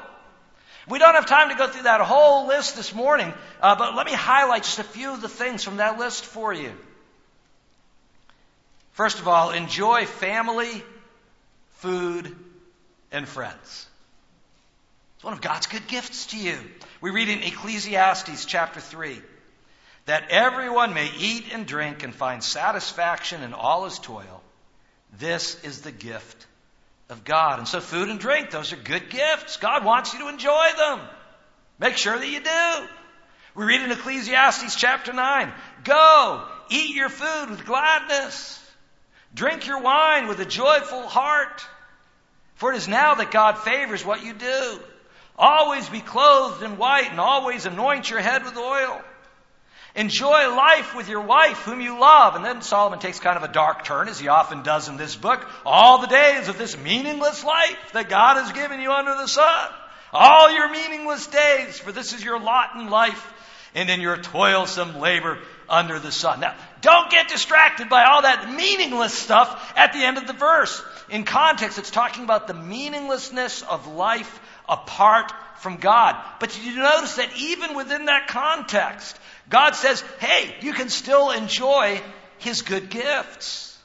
We 0.88 1.00
don't 1.00 1.14
have 1.14 1.28
time 1.28 1.50
to 1.50 1.56
go 1.56 1.68
through 1.68 1.84
that 1.84 2.02
whole 2.02 2.48
list 2.48 2.76
this 2.76 2.94
morning, 2.94 3.34
uh, 3.62 3.76
but 3.76 3.96
let 3.96 4.06
me 4.06 4.14
highlight 4.14 4.64
just 4.64 4.80
a 4.80 4.84
few 4.84 5.12
of 5.12 5.22
the 5.22 5.30
things 5.30 5.64
from 5.64 5.78
that 5.78 6.00
list 6.00 6.26
for 6.26 6.52
you. 6.52 6.72
First 8.94 9.20
of 9.20 9.28
all, 9.28 9.52
enjoy 9.52 10.06
family, 10.06 10.84
food, 11.78 12.36
and 13.12 13.28
friends. 13.28 13.88
It's 15.16 15.24
one 15.24 15.34
of 15.34 15.42
God's 15.42 15.68
good 15.68 15.88
gifts 15.88 16.28
to 16.28 16.38
you. 16.38 16.58
We 17.02 17.10
read 17.10 17.30
in 17.30 17.42
Ecclesiastes 17.42 18.46
chapter 18.46 18.80
3 18.80 19.20
that 20.06 20.30
everyone 20.30 20.94
may 20.94 21.10
eat 21.18 21.46
and 21.52 21.66
drink 21.66 22.04
and 22.04 22.14
find 22.14 22.44
satisfaction 22.44 23.42
in 23.42 23.54
all 23.54 23.86
his 23.86 23.98
toil. 23.98 24.42
This 25.18 25.62
is 25.64 25.82
the 25.82 25.92
gift 25.92 26.46
of 27.10 27.24
God. 27.24 27.58
And 27.58 27.68
so, 27.68 27.80
food 27.80 28.10
and 28.10 28.20
drink, 28.20 28.52
those 28.52 28.72
are 28.72 28.78
good 28.78 29.10
gifts. 29.10 29.58
God 29.58 29.84
wants 29.84 30.14
you 30.14 30.20
to 30.20 30.28
enjoy 30.30 30.68
them. 30.78 31.02
Make 31.80 31.98
sure 31.98 32.18
that 32.18 32.30
you 32.30 32.40
do. 32.40 32.88
We 33.56 33.66
read 33.66 33.82
in 33.82 33.92
Ecclesiastes 33.92 34.76
chapter 34.76 35.12
9 35.12 35.52
Go, 35.84 36.48
eat 36.70 36.96
your 36.96 37.10
food 37.10 37.50
with 37.50 37.66
gladness, 37.66 38.64
drink 39.34 39.66
your 39.66 39.82
wine 39.82 40.28
with 40.28 40.40
a 40.40 40.46
joyful 40.46 41.08
heart. 41.08 41.66
For 42.56 42.72
it 42.72 42.78
is 42.78 42.88
now 42.88 43.16
that 43.16 43.32
God 43.32 43.58
favors 43.58 44.06
what 44.06 44.24
you 44.24 44.34
do. 44.34 44.80
Always 45.38 45.90
be 45.90 46.02
clothed 46.02 46.64
in 46.64 46.78
white 46.78 47.10
and 47.10 47.20
always 47.20 47.66
anoint 47.66 48.10
your 48.10 48.20
head 48.20 48.44
with 48.44 48.58
oil. 48.58 49.02
Enjoy 49.96 50.56
life 50.56 50.96
with 50.96 51.10
your 51.10 51.22
wife 51.22 51.58
whom 51.60 51.82
you 51.82 52.00
love. 52.00 52.36
And 52.36 52.46
then 52.46 52.62
Solomon 52.62 53.00
takes 53.00 53.20
kind 53.20 53.38
of 53.38 53.44
a 53.44 53.52
dark 53.52 53.84
turn, 53.84 54.08
as 54.08 54.20
he 54.20 54.30
often 54.30 54.64
does 54.64 54.88
in 54.88 54.96
this 54.98 55.16
book. 55.16 55.46
All 55.66 56.00
the 56.00 56.08
days 56.08 56.48
of 56.48 56.58
this 56.58 56.78
meaningless 56.78 57.44
life 57.44 57.92
that 57.94 58.10
God 58.10 58.38
has 58.38 58.52
given 58.54 58.80
you 58.80 58.92
under 58.92 59.16
the 59.16 59.28
sun. 59.28 59.70
All 60.14 60.52
your 60.52 60.70
meaningless 60.70 61.28
days, 61.28 61.80
for 61.80 61.92
this 61.92 62.14
is 62.14 62.24
your 62.24 62.40
lot 62.40 62.76
in 62.76 62.90
life 62.90 63.34
and 63.74 63.90
in 63.90 64.02
your 64.02 64.18
toilsome 64.18 65.00
labor 65.00 65.40
under 65.70 66.00
the 66.00 66.12
sun. 66.12 66.42
Now, 66.42 66.56
don't 66.82 67.10
get 67.10 67.30
distracted 67.30 67.90
by 67.90 68.04
all 68.04 68.24
that 68.24 68.52
meaningless 68.52 69.14
stuff 69.14 69.74
at 69.76 69.94
the 69.94 70.00
end 70.00 70.18
of 70.18 70.28
the 70.28 70.34
verse. 70.34 70.84
In 71.10 71.24
context, 71.24 71.78
it's 71.78 71.92
talking 71.92 72.24
about 72.24 72.48
the 72.48 72.54
meaninglessness 72.54 73.62
of 73.62 73.88
life 73.88 74.40
apart 74.72 75.32
from 75.58 75.78
God. 75.78 76.16
But 76.40 76.58
you 76.64 76.78
notice 76.78 77.18
that 77.18 77.30
even 77.38 77.76
within 77.76 78.06
that 78.06 78.30
context, 78.30 79.20
God 79.50 79.76
says, 79.76 80.02
hey, 80.20 80.56
you 80.62 80.74
can 80.74 80.90
still 80.90 81.30
enjoy 81.30 82.02
His 82.40 82.62
good 82.64 82.90
gifts. 82.90 83.78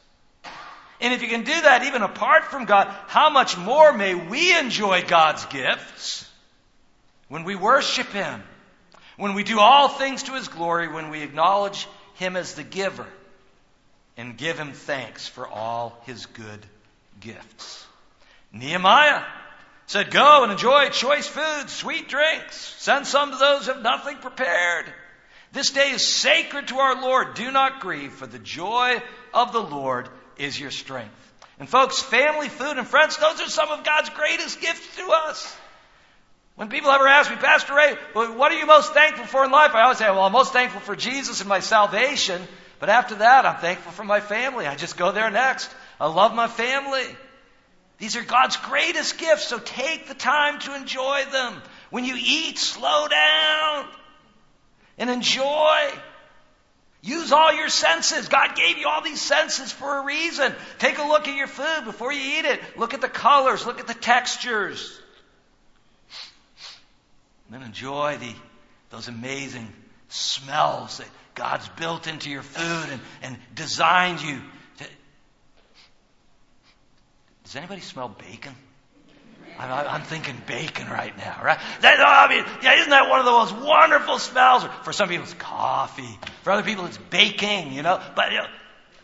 And 1.00 1.12
if 1.12 1.21
you 1.21 1.28
can 1.28 1.43
do 1.43 1.52
that 1.52 1.83
even 1.85 2.00
apart 2.00 2.45
from 2.45 2.64
God, 2.64 2.88
how 3.09 3.28
much 3.28 3.59
more 3.59 3.93
may 3.93 4.14
we 4.14 4.57
enjoy 4.57 5.02
God's 5.02 5.45
gifts 5.47 6.31
when 7.28 7.45
we 7.45 7.57
worship 7.57 8.07
Him, 8.09 8.43
when 9.19 9.35
we 9.35 9.43
do 9.43 9.59
all 9.59 9.88
things 9.88 10.23
to 10.25 10.33
His 10.33 10.49
glory, 10.49 10.88
when 10.88 11.11
we 11.11 11.23
acknowledge 11.23 11.87
Him 12.14 12.37
as 12.37 12.55
the 12.55 12.62
giver 12.62 13.07
and 14.16 14.38
give 14.38 14.59
Him 14.59 14.73
thanks 14.73 15.26
for 15.26 15.47
all 15.47 16.00
His 16.07 16.25
good 16.26 16.64
gifts. 17.21 17.85
Nehemiah 18.52 19.23
said, 19.87 20.11
Go 20.11 20.43
and 20.43 20.52
enjoy 20.52 20.88
choice 20.90 21.26
foods, 21.26 21.73
sweet 21.73 22.09
drinks. 22.09 22.57
Send 22.78 23.07
some 23.07 23.31
to 23.31 23.37
those 23.37 23.66
who 23.66 23.73
have 23.73 23.83
nothing 23.83 24.19
prepared. 24.19 24.87
This 25.52 25.71
day 25.71 25.90
is 25.90 26.07
sacred 26.07 26.69
to 26.69 26.78
our 26.78 27.00
Lord. 27.00 27.35
Do 27.35 27.50
not 27.50 27.81
grieve, 27.81 28.12
for 28.12 28.26
the 28.26 28.38
joy 28.38 29.00
of 29.33 29.52
the 29.52 29.62
Lord 29.62 30.09
is 30.37 30.59
your 30.59 30.71
strength. 30.71 31.14
And 31.59 31.69
folks, 31.69 32.02
family, 32.02 32.49
food, 32.49 32.76
and 32.76 32.87
friends, 32.87 33.16
those 33.16 33.40
are 33.40 33.49
some 33.49 33.71
of 33.71 33.85
God's 33.85 34.11
greatest 34.11 34.61
gifts 34.61 34.97
to 34.97 35.09
us. 35.11 35.57
When 36.57 36.69
people 36.69 36.90
ever 36.90 37.07
ask 37.07 37.31
me, 37.31 37.37
Pastor 37.37 37.75
Ray, 37.75 37.95
what 38.12 38.52
are 38.52 38.59
you 38.59 38.66
most 38.66 38.93
thankful 38.93 39.26
for 39.26 39.45
in 39.45 39.50
life? 39.50 39.73
I 39.75 39.83
always 39.83 39.99
say, 39.99 40.09
well, 40.11 40.25
I'm 40.25 40.33
most 40.33 40.52
thankful 40.52 40.81
for 40.81 40.97
Jesus 40.97 41.40
and 41.40 41.49
my 41.49 41.61
salvation. 41.61 42.43
But 42.78 42.88
after 42.88 43.16
that, 43.16 43.47
I'm 43.47 43.59
thankful 43.61 43.93
for 43.93 44.05
my 44.05 44.21
family. 44.21 44.66
I 44.66 44.75
just 44.75 44.97
go 44.97 45.12
there 45.12 45.31
next. 45.31 45.71
I 46.00 46.09
love 46.09 46.35
my 46.35 46.49
family. 46.49 47.05
These 47.99 48.17
are 48.17 48.23
God's 48.23 48.57
greatest 48.59 49.19
gifts, 49.19 49.49
so 49.49 49.59
take 49.59 50.07
the 50.07 50.15
time 50.15 50.59
to 50.61 50.75
enjoy 50.75 51.25
them. 51.33 51.62
When 51.91 52.05
you 52.05 52.15
eat, 52.19 52.59
slow 52.59 53.09
down 53.09 53.87
and 54.99 55.09
enjoy. 55.09 55.91
Use 57.00 57.33
all 57.33 57.55
your 57.55 57.69
senses. 57.69 58.29
God 58.29 58.57
gave 58.57 58.79
you 58.79 58.88
all 58.88 59.03
these 59.03 59.23
senses 59.23 59.73
for 59.73 59.99
a 59.99 60.05
reason. 60.05 60.53
Take 60.79 60.99
a 60.99 61.05
look 61.05 61.26
at 61.29 61.37
your 61.37 61.47
food 61.47 61.85
before 61.85 62.12
you 62.12 62.38
eat 62.38 62.45
it. 62.45 62.61
Look 62.76 62.93
at 62.93 63.00
the 63.00 63.09
colors, 63.09 63.65
look 63.65 63.81
at 63.81 63.87
the 63.87 63.95
textures. 63.95 65.00
And 67.47 67.61
then 67.61 67.62
enjoy 67.62 68.19
the, 68.19 68.35
those 68.91 69.09
amazing 69.09 69.73
smells 70.09 70.99
that 70.99 71.09
God's 71.35 71.69
built 71.71 72.09
into 72.09 72.29
your 72.29 72.43
food 72.43 72.91
and, 72.91 73.00
and 73.23 73.37
designed 73.55 74.21
you 74.21 74.41
does 77.47 77.55
anybody 77.55 77.81
smell 77.81 78.09
bacon? 78.09 78.53
I'm, 79.57 79.71
I'm, 79.87 80.03
thinking 80.03 80.37
bacon 80.47 80.88
right 80.88 81.17
now, 81.17 81.41
right? 81.45 81.59
That, 81.81 82.00
I 82.00 82.29
mean, 82.29 82.45
yeah, 82.61 82.81
isn't 82.81 82.91
that 82.91 83.09
one 83.09 83.21
of 83.21 83.25
the 83.25 83.31
most 83.31 83.57
wonderful 83.57 84.19
smells? 84.19 84.65
For 84.83 84.93
some 84.93 85.09
people, 85.09 85.25
it's 85.25 85.35
coffee. 85.35 86.19
For 86.43 86.50
other 86.50 86.65
people, 86.65 86.87
it's 86.87 86.99
baking, 86.99 87.73
you 87.73 87.83
know. 87.83 88.03
But 88.17 88.33
you 88.33 88.38
know, 88.38 88.47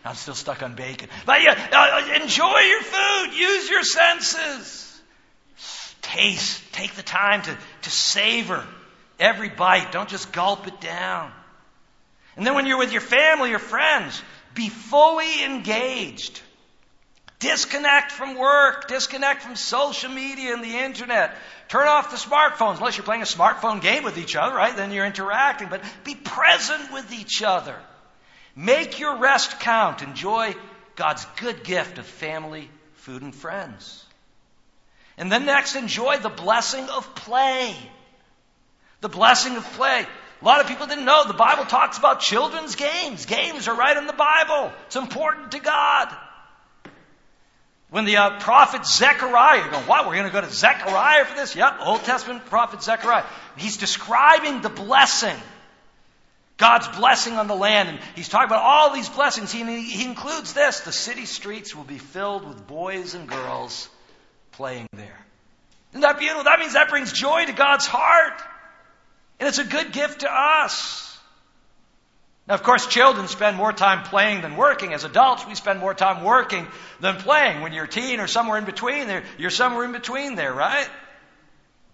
I'm 0.04 0.16
still 0.16 0.34
stuck 0.34 0.62
on 0.62 0.74
bacon. 0.74 1.08
But 1.24 1.42
yeah, 1.42 1.52
uh, 1.72 2.20
enjoy 2.20 2.58
your 2.58 2.82
food. 2.82 3.38
Use 3.38 3.70
your 3.70 3.84
senses. 3.84 5.00
Taste. 6.02 6.60
Take 6.72 6.94
the 6.94 7.02
time 7.02 7.42
to, 7.42 7.56
to 7.82 7.90
savor 7.90 8.66
every 9.20 9.50
bite. 9.50 9.92
Don't 9.92 10.08
just 10.08 10.32
gulp 10.32 10.66
it 10.66 10.80
down. 10.80 11.30
And 12.36 12.44
then 12.44 12.56
when 12.56 12.66
you're 12.66 12.78
with 12.78 12.92
your 12.92 13.02
family 13.02 13.54
or 13.54 13.60
friends, 13.60 14.20
be 14.52 14.68
fully 14.68 15.44
engaged. 15.44 16.42
Disconnect 17.42 18.12
from 18.12 18.36
work, 18.36 18.86
disconnect 18.86 19.42
from 19.42 19.56
social 19.56 20.10
media 20.10 20.54
and 20.54 20.62
the 20.62 20.78
internet. 20.78 21.36
Turn 21.66 21.88
off 21.88 22.12
the 22.12 22.16
smartphones, 22.16 22.76
unless 22.76 22.96
you're 22.96 23.04
playing 23.04 23.22
a 23.22 23.24
smartphone 23.24 23.80
game 23.80 24.04
with 24.04 24.16
each 24.16 24.36
other, 24.36 24.54
right? 24.54 24.76
Then 24.76 24.92
you're 24.92 25.04
interacting, 25.04 25.66
but 25.68 25.82
be 26.04 26.14
present 26.14 26.92
with 26.92 27.12
each 27.12 27.42
other. 27.42 27.74
Make 28.54 29.00
your 29.00 29.16
rest 29.16 29.58
count. 29.58 30.02
Enjoy 30.02 30.54
God's 30.94 31.24
good 31.40 31.64
gift 31.64 31.98
of 31.98 32.06
family, 32.06 32.70
food, 32.94 33.22
and 33.22 33.34
friends. 33.34 34.04
And 35.18 35.32
then 35.32 35.44
next, 35.44 35.74
enjoy 35.74 36.18
the 36.18 36.28
blessing 36.28 36.88
of 36.90 37.12
play. 37.16 37.74
The 39.00 39.08
blessing 39.08 39.56
of 39.56 39.64
play. 39.72 40.06
A 40.40 40.44
lot 40.44 40.60
of 40.60 40.68
people 40.68 40.86
didn't 40.86 41.06
know 41.06 41.26
the 41.26 41.34
Bible 41.34 41.64
talks 41.64 41.98
about 41.98 42.20
children's 42.20 42.76
games. 42.76 43.26
Games 43.26 43.66
are 43.66 43.74
right 43.74 43.96
in 43.96 44.06
the 44.06 44.12
Bible. 44.12 44.72
It's 44.86 44.94
important 44.94 45.50
to 45.52 45.58
God. 45.58 46.16
When 47.92 48.06
the 48.06 48.16
uh, 48.16 48.40
prophet 48.40 48.86
Zechariah, 48.86 49.66
you 49.66 49.70
go, 49.70 49.76
what? 49.80 50.06
We're 50.06 50.14
going 50.14 50.26
to 50.26 50.32
go 50.32 50.40
to 50.40 50.50
Zechariah 50.50 51.26
for 51.26 51.36
this? 51.36 51.54
Yep, 51.54 51.74
Old 51.84 52.02
Testament 52.04 52.46
prophet 52.46 52.82
Zechariah. 52.82 53.26
He's 53.58 53.76
describing 53.76 54.62
the 54.62 54.70
blessing. 54.70 55.36
God's 56.56 56.88
blessing 56.88 57.34
on 57.34 57.48
the 57.48 57.54
land. 57.54 57.90
And 57.90 57.98
he's 58.14 58.30
talking 58.30 58.46
about 58.46 58.62
all 58.62 58.94
these 58.94 59.10
blessings. 59.10 59.52
He, 59.52 59.62
he 59.82 60.06
includes 60.06 60.54
this 60.54 60.80
the 60.80 60.90
city 60.90 61.26
streets 61.26 61.76
will 61.76 61.84
be 61.84 61.98
filled 61.98 62.48
with 62.48 62.66
boys 62.66 63.12
and 63.12 63.28
girls 63.28 63.90
playing 64.52 64.86
there. 64.94 65.20
Isn't 65.90 66.00
that 66.00 66.18
beautiful? 66.18 66.44
That 66.44 66.60
means 66.60 66.72
that 66.72 66.88
brings 66.88 67.12
joy 67.12 67.44
to 67.44 67.52
God's 67.52 67.86
heart. 67.86 68.40
And 69.38 69.46
it's 69.46 69.58
a 69.58 69.64
good 69.64 69.92
gift 69.92 70.20
to 70.20 70.32
us. 70.32 71.11
Now, 72.48 72.54
of 72.54 72.62
course, 72.64 72.86
children 72.86 73.28
spend 73.28 73.56
more 73.56 73.72
time 73.72 74.02
playing 74.04 74.42
than 74.42 74.56
working. 74.56 74.92
As 74.92 75.04
adults, 75.04 75.46
we 75.46 75.54
spend 75.54 75.78
more 75.78 75.94
time 75.94 76.24
working 76.24 76.66
than 77.00 77.16
playing. 77.16 77.60
When 77.60 77.72
you're 77.72 77.84
a 77.84 77.88
teen 77.88 78.18
or 78.18 78.26
somewhere 78.26 78.58
in 78.58 78.64
between 78.64 79.06
there, 79.06 79.22
you're 79.38 79.50
somewhere 79.50 79.84
in 79.84 79.92
between 79.92 80.34
there, 80.34 80.52
right? 80.52 80.88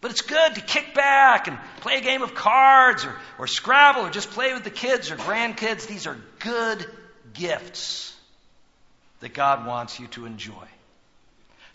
But 0.01 0.13
it's 0.13 0.23
good 0.23 0.55
to 0.55 0.61
kick 0.61 0.95
back 0.95 1.49
and 1.49 1.59
play 1.81 1.97
a 1.97 2.01
game 2.01 2.23
of 2.23 2.35
cards 2.35 3.05
or, 3.05 3.15
or 3.39 3.47
Scrabble 3.47 4.07
or 4.07 4.11
just 4.11 4.31
play 4.31 4.55
with 4.55 4.65
the 4.65 4.71
kids 4.71 5.11
or 5.11 5.17
grandkids. 5.17 5.87
These 5.87 6.07
are 6.07 6.17
good 6.39 6.87
gifts 7.35 8.15
that 9.21 9.35
God 9.35 9.67
wants 9.67 9.99
you 9.99 10.07
to 10.09 10.25
enjoy. 10.25 10.67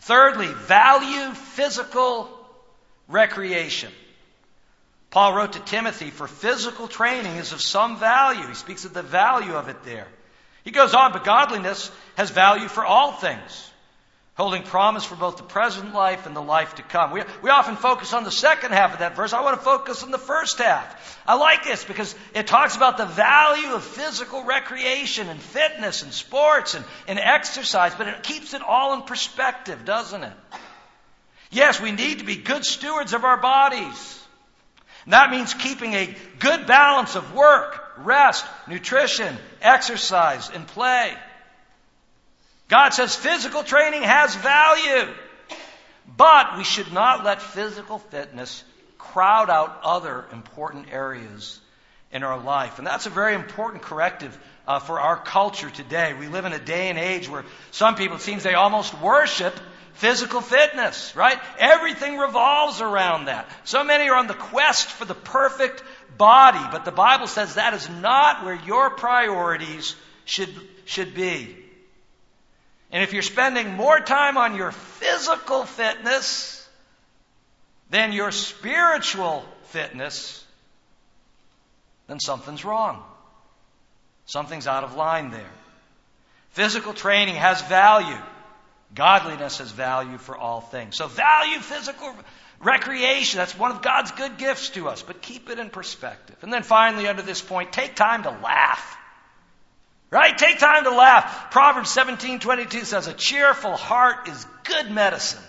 Thirdly, 0.00 0.48
value 0.48 1.32
physical 1.34 2.28
recreation. 3.08 3.92
Paul 5.14 5.32
wrote 5.32 5.52
to 5.52 5.60
Timothy, 5.60 6.10
for 6.10 6.26
physical 6.26 6.88
training 6.88 7.36
is 7.36 7.52
of 7.52 7.60
some 7.60 7.98
value. 7.98 8.48
He 8.48 8.54
speaks 8.54 8.84
of 8.84 8.92
the 8.92 9.04
value 9.04 9.54
of 9.54 9.68
it 9.68 9.84
there. 9.84 10.08
He 10.64 10.72
goes 10.72 10.92
on, 10.92 11.12
but 11.12 11.22
godliness 11.22 11.92
has 12.16 12.30
value 12.30 12.66
for 12.66 12.84
all 12.84 13.12
things, 13.12 13.70
holding 14.36 14.64
promise 14.64 15.04
for 15.04 15.14
both 15.14 15.36
the 15.36 15.44
present 15.44 15.94
life 15.94 16.26
and 16.26 16.34
the 16.34 16.42
life 16.42 16.74
to 16.74 16.82
come. 16.82 17.12
We, 17.12 17.22
we 17.42 17.50
often 17.50 17.76
focus 17.76 18.12
on 18.12 18.24
the 18.24 18.32
second 18.32 18.72
half 18.72 18.92
of 18.92 18.98
that 18.98 19.14
verse. 19.14 19.32
I 19.32 19.42
want 19.42 19.56
to 19.56 19.64
focus 19.64 20.02
on 20.02 20.10
the 20.10 20.18
first 20.18 20.58
half. 20.58 21.20
I 21.28 21.36
like 21.36 21.62
this 21.62 21.84
because 21.84 22.12
it 22.34 22.48
talks 22.48 22.74
about 22.74 22.96
the 22.96 23.06
value 23.06 23.72
of 23.72 23.84
physical 23.84 24.42
recreation 24.42 25.28
and 25.28 25.38
fitness 25.40 26.02
and 26.02 26.12
sports 26.12 26.74
and, 26.74 26.84
and 27.06 27.20
exercise, 27.20 27.94
but 27.94 28.08
it 28.08 28.24
keeps 28.24 28.52
it 28.52 28.62
all 28.62 28.94
in 28.94 29.02
perspective, 29.02 29.84
doesn't 29.84 30.24
it? 30.24 30.36
Yes, 31.52 31.80
we 31.80 31.92
need 31.92 32.18
to 32.18 32.24
be 32.24 32.34
good 32.34 32.64
stewards 32.64 33.12
of 33.12 33.22
our 33.22 33.36
bodies. 33.40 34.23
That 35.06 35.30
means 35.30 35.52
keeping 35.52 35.92
a 35.94 36.14
good 36.38 36.66
balance 36.66 37.14
of 37.14 37.34
work, 37.34 37.82
rest, 37.98 38.44
nutrition, 38.68 39.36
exercise, 39.60 40.50
and 40.50 40.66
play. 40.66 41.12
God 42.68 42.90
says 42.90 43.14
physical 43.14 43.62
training 43.62 44.02
has 44.02 44.34
value, 44.36 45.12
but 46.16 46.56
we 46.56 46.64
should 46.64 46.92
not 46.92 47.24
let 47.24 47.42
physical 47.42 47.98
fitness 47.98 48.64
crowd 48.98 49.50
out 49.50 49.80
other 49.82 50.24
important 50.32 50.90
areas 50.90 51.60
in 52.10 52.22
our 52.22 52.38
life. 52.38 52.78
And 52.78 52.86
that's 52.86 53.06
a 53.06 53.10
very 53.10 53.34
important 53.34 53.82
corrective 53.82 54.36
uh, 54.66 54.78
for 54.78 55.00
our 55.00 55.16
culture 55.16 55.68
today. 55.68 56.14
We 56.14 56.28
live 56.28 56.46
in 56.46 56.52
a 56.52 56.58
day 56.58 56.88
and 56.88 56.98
age 56.98 57.28
where 57.28 57.44
some 57.70 57.96
people, 57.96 58.16
it 58.16 58.22
seems 58.22 58.42
they 58.42 58.54
almost 58.54 58.98
worship 59.00 59.54
physical 59.94 60.40
fitness, 60.40 61.14
right? 61.16 61.38
Everything 61.58 62.18
revolves 62.18 62.80
around 62.80 63.26
that. 63.26 63.48
So 63.64 63.84
many 63.84 64.08
are 64.08 64.16
on 64.16 64.26
the 64.26 64.34
quest 64.34 64.88
for 64.88 65.04
the 65.04 65.14
perfect 65.14 65.82
body, 66.16 66.64
but 66.70 66.84
the 66.84 66.92
Bible 66.92 67.26
says 67.26 67.54
that 67.54 67.74
is 67.74 67.88
not 67.88 68.44
where 68.44 68.54
your 68.54 68.90
priorities 68.90 69.94
should, 70.24 70.54
should 70.84 71.14
be. 71.14 71.56
And 72.90 73.02
if 73.02 73.12
you're 73.12 73.22
spending 73.22 73.74
more 73.74 73.98
time 73.98 74.36
on 74.36 74.56
your 74.56 74.70
physical 74.70 75.64
fitness 75.64 76.68
than 77.90 78.12
your 78.12 78.30
spiritual 78.30 79.44
fitness, 79.64 80.44
then 82.06 82.20
something's 82.20 82.64
wrong. 82.64 83.02
Something's 84.26 84.66
out 84.66 84.84
of 84.84 84.94
line 84.94 85.30
there. 85.30 85.50
Physical 86.50 86.94
training 86.94 87.34
has 87.34 87.60
value. 87.62 88.18
Godliness 88.92 89.58
has 89.58 89.70
value 89.70 90.18
for 90.18 90.36
all 90.36 90.60
things. 90.60 90.96
So 90.96 91.06
value 91.06 91.58
physical 91.58 92.14
recreation. 92.60 93.38
That's 93.38 93.56
one 93.56 93.70
of 93.70 93.82
God's 93.82 94.10
good 94.12 94.38
gifts 94.38 94.70
to 94.70 94.88
us, 94.88 95.02
but 95.02 95.22
keep 95.22 95.50
it 95.50 95.58
in 95.58 95.70
perspective. 95.70 96.36
And 96.42 96.52
then 96.52 96.62
finally, 96.62 97.06
under 97.06 97.22
this 97.22 97.40
point, 97.40 97.72
take 97.72 97.94
time 97.94 98.24
to 98.24 98.30
laugh. 98.30 98.96
Right? 100.10 100.36
Take 100.36 100.58
time 100.60 100.84
to 100.84 100.90
laugh. 100.90 101.50
Proverbs 101.50 101.90
17:22 101.90 102.84
says, 102.84 103.08
"A 103.08 103.12
cheerful 103.12 103.76
heart 103.76 104.28
is 104.28 104.46
good 104.62 104.90
medicine, 104.90 105.42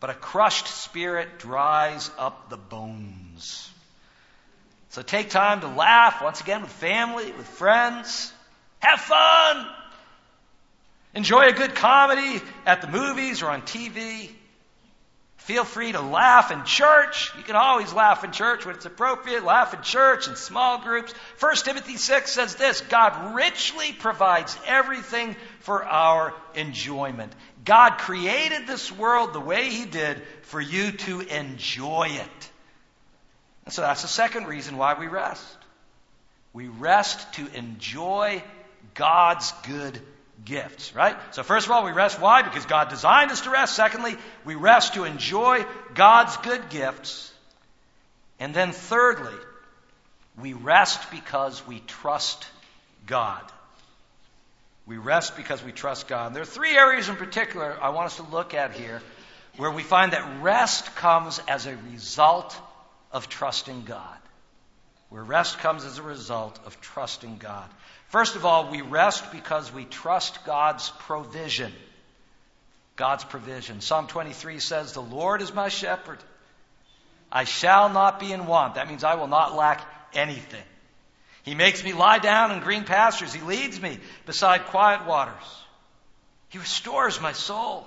but 0.00 0.08
a 0.08 0.14
crushed 0.14 0.66
spirit 0.66 1.38
dries 1.38 2.10
up 2.16 2.48
the 2.48 2.56
bones." 2.56 3.70
So 4.90 5.02
take 5.02 5.28
time 5.28 5.60
to 5.60 5.68
laugh 5.68 6.22
once 6.22 6.40
again 6.40 6.62
with 6.62 6.72
family, 6.72 7.30
with 7.32 7.46
friends. 7.46 8.32
Have 8.80 9.00
fun. 9.00 9.74
Enjoy 11.14 11.46
a 11.46 11.52
good 11.52 11.74
comedy 11.74 12.40
at 12.66 12.82
the 12.82 12.88
movies 12.88 13.42
or 13.42 13.50
on 13.50 13.62
TV. 13.62 14.30
Feel 15.48 15.64
free 15.64 15.92
to 15.92 16.00
laugh 16.02 16.50
in 16.50 16.64
church. 16.64 17.32
You 17.38 17.42
can 17.42 17.56
always 17.56 17.90
laugh 17.94 18.22
in 18.22 18.32
church 18.32 18.66
when 18.66 18.74
it's 18.74 18.84
appropriate. 18.84 19.44
Laugh 19.44 19.72
in 19.72 19.80
church 19.80 20.28
in 20.28 20.36
small 20.36 20.82
groups. 20.82 21.12
1 21.40 21.56
Timothy 21.64 21.96
6 21.96 22.30
says 22.30 22.54
this 22.56 22.82
God 22.82 23.34
richly 23.34 23.92
provides 23.92 24.58
everything 24.66 25.36
for 25.60 25.82
our 25.84 26.34
enjoyment. 26.54 27.32
God 27.64 27.96
created 27.96 28.66
this 28.66 28.92
world 28.92 29.32
the 29.32 29.40
way 29.40 29.70
He 29.70 29.86
did 29.86 30.22
for 30.42 30.60
you 30.60 30.92
to 30.92 31.20
enjoy 31.20 32.08
it. 32.10 32.50
And 33.64 33.72
so 33.72 33.80
that's 33.80 34.02
the 34.02 34.08
second 34.08 34.48
reason 34.48 34.76
why 34.76 34.98
we 34.98 35.06
rest. 35.06 35.56
We 36.52 36.68
rest 36.68 37.32
to 37.34 37.46
enjoy 37.56 38.42
God's 38.94 39.52
good 39.66 39.98
gifts, 40.44 40.94
right? 40.94 41.16
So 41.32 41.42
first 41.42 41.66
of 41.66 41.72
all, 41.72 41.84
we 41.84 41.92
rest. 41.92 42.20
Why? 42.20 42.42
Because 42.42 42.66
God 42.66 42.88
designed 42.88 43.30
us 43.30 43.42
to 43.42 43.50
rest. 43.50 43.74
Secondly, 43.74 44.16
we 44.44 44.54
rest 44.54 44.94
to 44.94 45.04
enjoy 45.04 45.64
God's 45.94 46.36
good 46.38 46.68
gifts. 46.70 47.32
And 48.38 48.54
then 48.54 48.72
thirdly, 48.72 49.34
we 50.40 50.52
rest 50.52 51.10
because 51.10 51.66
we 51.66 51.80
trust 51.80 52.46
God. 53.06 53.42
We 54.86 54.96
rest 54.96 55.36
because 55.36 55.62
we 55.62 55.72
trust 55.72 56.08
God. 56.08 56.34
There 56.34 56.42
are 56.42 56.46
three 56.46 56.76
areas 56.76 57.08
in 57.08 57.16
particular 57.16 57.76
I 57.80 57.90
want 57.90 58.06
us 58.06 58.16
to 58.16 58.22
look 58.22 58.54
at 58.54 58.72
here 58.72 59.02
where 59.56 59.70
we 59.70 59.82
find 59.82 60.12
that 60.12 60.40
rest 60.40 60.94
comes 60.94 61.40
as 61.48 61.66
a 61.66 61.76
result 61.92 62.58
of 63.12 63.28
trusting 63.28 63.82
God. 63.84 64.16
Where 65.10 65.24
rest 65.24 65.58
comes 65.58 65.84
as 65.84 65.98
a 65.98 66.02
result 66.02 66.58
of 66.64 66.80
trusting 66.80 67.38
God. 67.38 67.68
First 68.08 68.36
of 68.36 68.44
all, 68.44 68.70
we 68.70 68.80
rest 68.80 69.30
because 69.32 69.72
we 69.72 69.84
trust 69.84 70.44
God's 70.44 70.90
provision. 71.00 71.72
God's 72.96 73.24
provision. 73.24 73.80
Psalm 73.80 74.06
23 74.06 74.58
says, 74.60 74.92
The 74.92 75.02
Lord 75.02 75.42
is 75.42 75.54
my 75.54 75.68
shepherd. 75.68 76.18
I 77.30 77.44
shall 77.44 77.90
not 77.90 78.18
be 78.18 78.32
in 78.32 78.46
want. 78.46 78.74
That 78.74 78.88
means 78.88 79.04
I 79.04 79.16
will 79.16 79.26
not 79.26 79.54
lack 79.54 79.86
anything. 80.14 80.62
He 81.42 81.54
makes 81.54 81.84
me 81.84 81.92
lie 81.92 82.18
down 82.18 82.50
in 82.50 82.60
green 82.60 82.84
pastures. 82.84 83.32
He 83.32 83.42
leads 83.42 83.80
me 83.80 83.98
beside 84.26 84.66
quiet 84.66 85.06
waters. 85.06 85.34
He 86.48 86.58
restores 86.58 87.20
my 87.20 87.32
soul. 87.32 87.86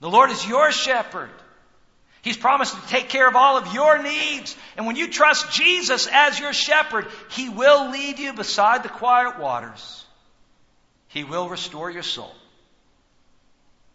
The 0.00 0.10
Lord 0.10 0.30
is 0.30 0.46
your 0.46 0.70
shepherd. 0.70 1.30
He's 2.22 2.36
promised 2.36 2.74
to 2.74 2.88
take 2.88 3.08
care 3.08 3.26
of 3.26 3.36
all 3.36 3.56
of 3.56 3.72
your 3.72 4.02
needs. 4.02 4.54
And 4.76 4.86
when 4.86 4.96
you 4.96 5.08
trust 5.08 5.52
Jesus 5.52 6.06
as 6.12 6.38
your 6.38 6.52
shepherd, 6.52 7.06
He 7.30 7.48
will 7.48 7.90
lead 7.90 8.18
you 8.18 8.32
beside 8.32 8.82
the 8.82 8.88
quiet 8.90 9.38
waters. 9.38 10.04
He 11.08 11.24
will 11.24 11.48
restore 11.48 11.90
your 11.90 12.02
soul. 12.02 12.32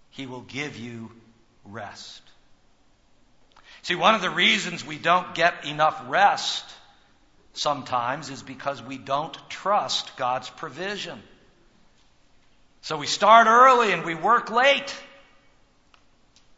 He 0.10 0.26
will 0.26 0.42
give 0.42 0.78
you 0.78 1.12
rest. 1.66 2.22
See, 3.84 3.96
one 3.96 4.16
of 4.16 4.22
the 4.22 4.30
reasons 4.30 4.86
we 4.86 4.98
don't 4.98 5.36
get 5.36 5.66
enough 5.66 6.02
rest 6.08 6.66
sometimes 7.54 8.30
is 8.30 8.42
because 8.42 8.82
we 8.82 8.98
don't 8.98 9.38
trust 9.50 10.18
God's 10.18 10.50
provision. 10.50 11.22
So 12.82 12.98
we 12.98 13.08
start 13.08 13.48
early 13.48 13.92
and 13.92 14.04
we 14.04 14.16
work 14.16 14.50
late 14.50 14.94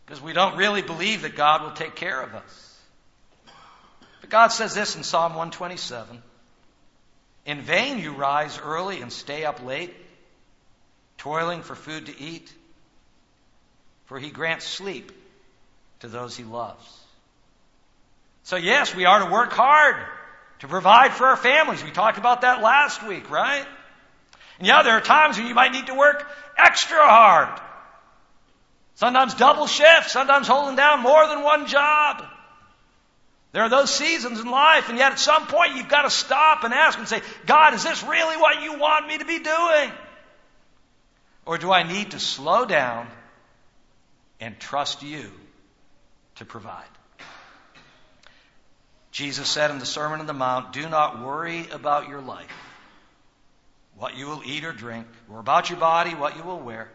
because 0.08 0.22
we 0.22 0.32
don't 0.32 0.56
really 0.56 0.82
believe 0.82 1.24
that 1.24 1.36
God 1.36 1.63
will 1.63 1.72
take 1.72 1.96
care 1.96 2.22
of 2.22 2.34
us. 2.34 2.78
But 4.22 4.30
God 4.30 4.48
says 4.48 4.74
this 4.74 4.96
in 4.96 5.04
Psalm 5.04 5.34
127 5.34 6.24
In 7.46 7.62
vain 7.62 8.00
you 8.00 8.13
rise 8.13 8.58
early 8.58 9.02
and 9.02 9.12
stay 9.12 9.43
up 9.43 9.63
late, 9.65 9.93
toiling 11.17 11.62
for 11.62 11.76
food 11.76 12.06
to 12.06 12.20
eat, 12.20 12.52
for 14.06 14.17
he 14.17 14.30
grants 14.30 14.65
sleep 14.65 15.12
to 16.00 16.08
those 16.08 16.38
he 16.38 16.46
loves. 16.46 17.04
So, 18.43 18.56
yes, 18.56 18.96
we 18.96 19.06
are 19.06 19.26
to 19.26 19.30
work 19.30 19.52
hard 19.52 19.98
to 20.60 20.70
provide 20.70 21.12
for 21.12 21.28
our 21.28 21.36
families. 21.36 21.84
We 21.84 21.91
talked 21.91 22.17
about 22.17 22.41
that 22.41 22.62
last 22.62 23.06
week, 23.06 23.30
right? 23.30 23.65
And 24.58 24.67
yeah, 24.67 24.84
there 24.84 24.93
are 24.93 25.02
times 25.02 25.38
when 25.38 25.48
you 25.48 25.54
might 25.54 25.74
need 25.74 25.88
to 25.88 25.96
work 25.96 26.26
extra 26.58 26.98
hard 26.98 27.60
Sometimes 28.98 29.36
double 29.36 29.68
shift, 29.68 30.10
sometimes 30.10 30.48
holding 30.48 30.76
down 30.76 31.02
more 31.02 31.28
than 31.28 31.44
one 31.44 31.68
job. 31.68 32.24
There 33.52 33.62
are 33.62 33.70
those 33.70 33.94
seasons 33.94 34.40
in 34.40 34.50
life, 34.50 34.90
and 34.90 34.98
yet 34.98 35.12
at 35.12 35.20
some 35.20 35.46
point 35.46 35.76
you've 35.76 35.88
got 35.88 36.02
to 36.02 36.10
stop 36.10 36.64
and 36.64 36.74
ask 36.74 36.98
and 36.98 37.08
say, 37.08 37.22
God, 37.46 37.76
is 37.76 37.84
this 37.84 38.02
really 38.02 38.38
what 38.38 38.64
you 38.64 38.80
want 38.80 39.08
me 39.08 39.20
to 39.20 39.26
be 39.26 39.38
doing? 39.38 39.92
Or 41.46 41.60
do 41.60 41.72
I 41.72 41.84
need 41.84 42.12
to 42.12 42.20
slow 42.20 42.66
down 42.66 43.08
and 44.40 44.60
trust 44.60 45.04
you 45.04 45.30
to 46.38 46.46
provide? 46.46 46.84
Jesus 49.12 49.48
said 49.48 49.70
in 49.70 49.78
the 49.78 49.86
Sermon 49.86 50.22
on 50.22 50.26
the 50.26 50.34
Mount, 50.34 50.74
Do 50.74 50.90
not 50.90 51.24
worry 51.24 51.68
about 51.72 52.10
your 52.10 52.22
life, 52.22 52.52
what 53.96 54.18
you 54.18 54.26
will 54.26 54.42
eat 54.44 54.66
or 54.66 54.74
drink, 54.74 55.06
or 55.32 55.40
about 55.40 55.70
your 55.70 55.78
body, 55.78 56.16
what 56.16 56.36
you 56.36 56.42
will 56.42 56.60
wear. 56.60 56.90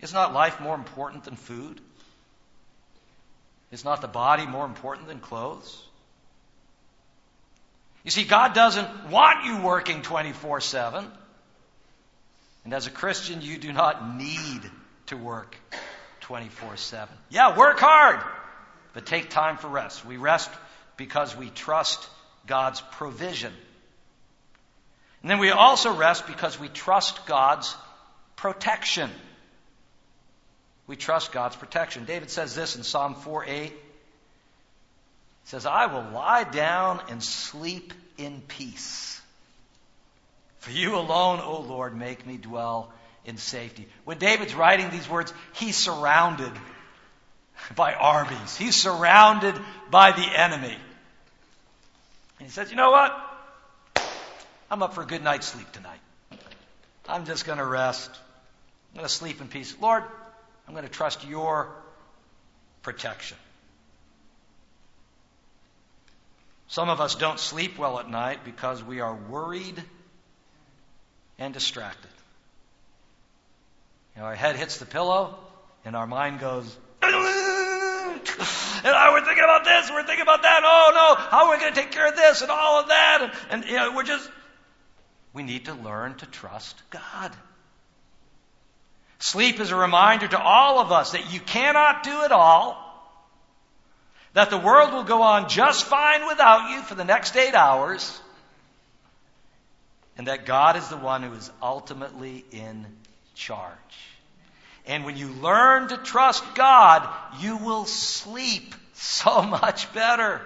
Is 0.00 0.12
not 0.12 0.32
life 0.32 0.60
more 0.60 0.74
important 0.74 1.24
than 1.24 1.36
food? 1.36 1.80
Is 3.70 3.84
not 3.84 4.00
the 4.00 4.08
body 4.08 4.46
more 4.46 4.64
important 4.64 5.08
than 5.08 5.18
clothes? 5.18 5.82
You 8.04 8.10
see, 8.10 8.24
God 8.24 8.54
doesn't 8.54 9.10
want 9.10 9.44
you 9.44 9.60
working 9.60 10.02
24 10.02 10.60
7. 10.60 11.04
And 12.64 12.74
as 12.74 12.86
a 12.86 12.90
Christian, 12.90 13.42
you 13.42 13.58
do 13.58 13.72
not 13.72 14.16
need 14.16 14.62
to 15.06 15.16
work 15.16 15.56
24 16.20 16.76
7. 16.76 17.14
Yeah, 17.28 17.56
work 17.56 17.78
hard, 17.80 18.20
but 18.94 19.04
take 19.04 19.30
time 19.30 19.56
for 19.56 19.68
rest. 19.68 20.06
We 20.06 20.16
rest 20.16 20.50
because 20.96 21.36
we 21.36 21.50
trust 21.50 22.08
God's 22.46 22.80
provision. 22.92 23.52
And 25.22 25.30
then 25.30 25.38
we 25.38 25.50
also 25.50 25.94
rest 25.94 26.26
because 26.26 26.58
we 26.58 26.68
trust 26.68 27.26
God's 27.26 27.76
protection. 28.36 29.10
We 30.88 30.96
trust 30.96 31.32
God's 31.32 31.54
protection. 31.54 32.06
David 32.06 32.30
says 32.30 32.54
this 32.54 32.74
in 32.74 32.82
Psalm 32.82 33.14
4 33.14 33.44
8. 33.46 33.70
He 33.70 33.76
says, 35.44 35.66
I 35.66 35.86
will 35.86 36.10
lie 36.12 36.44
down 36.44 37.00
and 37.10 37.22
sleep 37.22 37.92
in 38.16 38.42
peace. 38.48 39.20
For 40.58 40.70
you 40.70 40.96
alone, 40.96 41.40
O 41.40 41.60
Lord, 41.60 41.96
make 41.96 42.26
me 42.26 42.36
dwell 42.36 42.92
in 43.24 43.36
safety. 43.36 43.86
When 44.04 44.18
David's 44.18 44.54
writing 44.54 44.90
these 44.90 45.08
words, 45.08 45.32
he's 45.52 45.76
surrounded 45.76 46.52
by 47.76 47.94
armies. 47.94 48.56
He's 48.56 48.74
surrounded 48.74 49.54
by 49.90 50.12
the 50.12 50.22
enemy. 50.24 50.76
And 52.38 52.46
he 52.46 52.50
says, 52.50 52.70
You 52.70 52.76
know 52.76 52.90
what? 52.90 53.16
I'm 54.70 54.82
up 54.82 54.94
for 54.94 55.02
a 55.02 55.06
good 55.06 55.22
night's 55.22 55.46
sleep 55.46 55.70
tonight. 55.72 56.00
I'm 57.08 57.24
just 57.24 57.46
going 57.46 57.58
to 57.58 57.64
rest. 57.64 58.10
I'm 58.10 58.98
going 58.98 59.08
to 59.08 59.12
sleep 59.12 59.40
in 59.40 59.48
peace. 59.48 59.74
Lord, 59.80 60.04
I'm 60.68 60.74
going 60.74 60.84
to 60.84 60.92
trust 60.92 61.26
your 61.26 61.74
protection. 62.82 63.38
Some 66.68 66.90
of 66.90 67.00
us 67.00 67.14
don't 67.14 67.40
sleep 67.40 67.78
well 67.78 67.98
at 67.98 68.10
night 68.10 68.44
because 68.44 68.84
we 68.84 69.00
are 69.00 69.14
worried 69.14 69.82
and 71.38 71.54
distracted. 71.54 72.10
You 74.14 74.20
know, 74.20 74.28
our 74.28 74.34
head 74.34 74.56
hits 74.56 74.76
the 74.76 74.84
pillow 74.84 75.38
and 75.86 75.96
our 75.96 76.06
mind 76.06 76.38
goes, 76.40 76.76
and 77.00 77.10
I, 78.84 79.08
we're 79.12 79.24
thinking 79.24 79.44
about 79.44 79.64
this, 79.64 79.90
we're 79.90 80.04
thinking 80.04 80.22
about 80.22 80.42
that. 80.42 80.60
Oh 80.62 80.90
no, 80.94 81.14
how 81.30 81.46
are 81.46 81.52
we 81.54 81.60
going 81.60 81.72
to 81.72 81.80
take 81.80 81.92
care 81.92 82.08
of 82.08 82.16
this 82.16 82.42
and 82.42 82.50
all 82.50 82.80
of 82.80 82.88
that? 82.88 83.18
And, 83.22 83.62
and 83.62 83.70
you 83.70 83.76
know, 83.76 83.94
we're 83.96 84.02
just, 84.02 84.28
we 85.32 85.42
need 85.42 85.64
to 85.64 85.74
learn 85.74 86.16
to 86.16 86.26
trust 86.26 86.76
God. 86.90 87.32
Sleep 89.18 89.58
is 89.58 89.70
a 89.70 89.76
reminder 89.76 90.28
to 90.28 90.40
all 90.40 90.78
of 90.78 90.92
us 90.92 91.12
that 91.12 91.32
you 91.32 91.40
cannot 91.40 92.04
do 92.04 92.22
it 92.22 92.32
all, 92.32 92.84
that 94.34 94.50
the 94.50 94.58
world 94.58 94.92
will 94.92 95.04
go 95.04 95.22
on 95.22 95.48
just 95.48 95.84
fine 95.84 96.26
without 96.28 96.70
you 96.70 96.82
for 96.82 96.94
the 96.94 97.04
next 97.04 97.36
eight 97.36 97.54
hours, 97.54 98.20
and 100.16 100.28
that 100.28 100.46
God 100.46 100.76
is 100.76 100.88
the 100.88 100.96
one 100.96 101.22
who 101.22 101.32
is 101.32 101.50
ultimately 101.60 102.44
in 102.52 102.86
charge. 103.34 103.72
And 104.86 105.04
when 105.04 105.16
you 105.16 105.28
learn 105.28 105.88
to 105.88 105.96
trust 105.96 106.44
God, 106.54 107.08
you 107.40 107.56
will 107.56 107.84
sleep 107.86 108.74
so 108.94 109.42
much 109.62 109.92
better. 109.92 110.40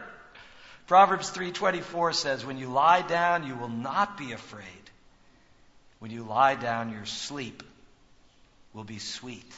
Proverbs 0.87 1.30
3:24 1.30 2.14
says, 2.14 2.44
"When 2.44 2.58
you 2.58 2.68
lie 2.68 3.02
down, 3.02 3.46
you 3.46 3.54
will 3.54 3.68
not 3.68 4.16
be 4.16 4.32
afraid. 4.32 4.66
When 6.00 6.11
you 6.11 6.24
lie 6.24 6.54
down, 6.54 6.90
your 6.90 7.06
sleep 7.06 7.62
will 8.74 8.85
be 8.85 8.98
sweet. 8.98 9.50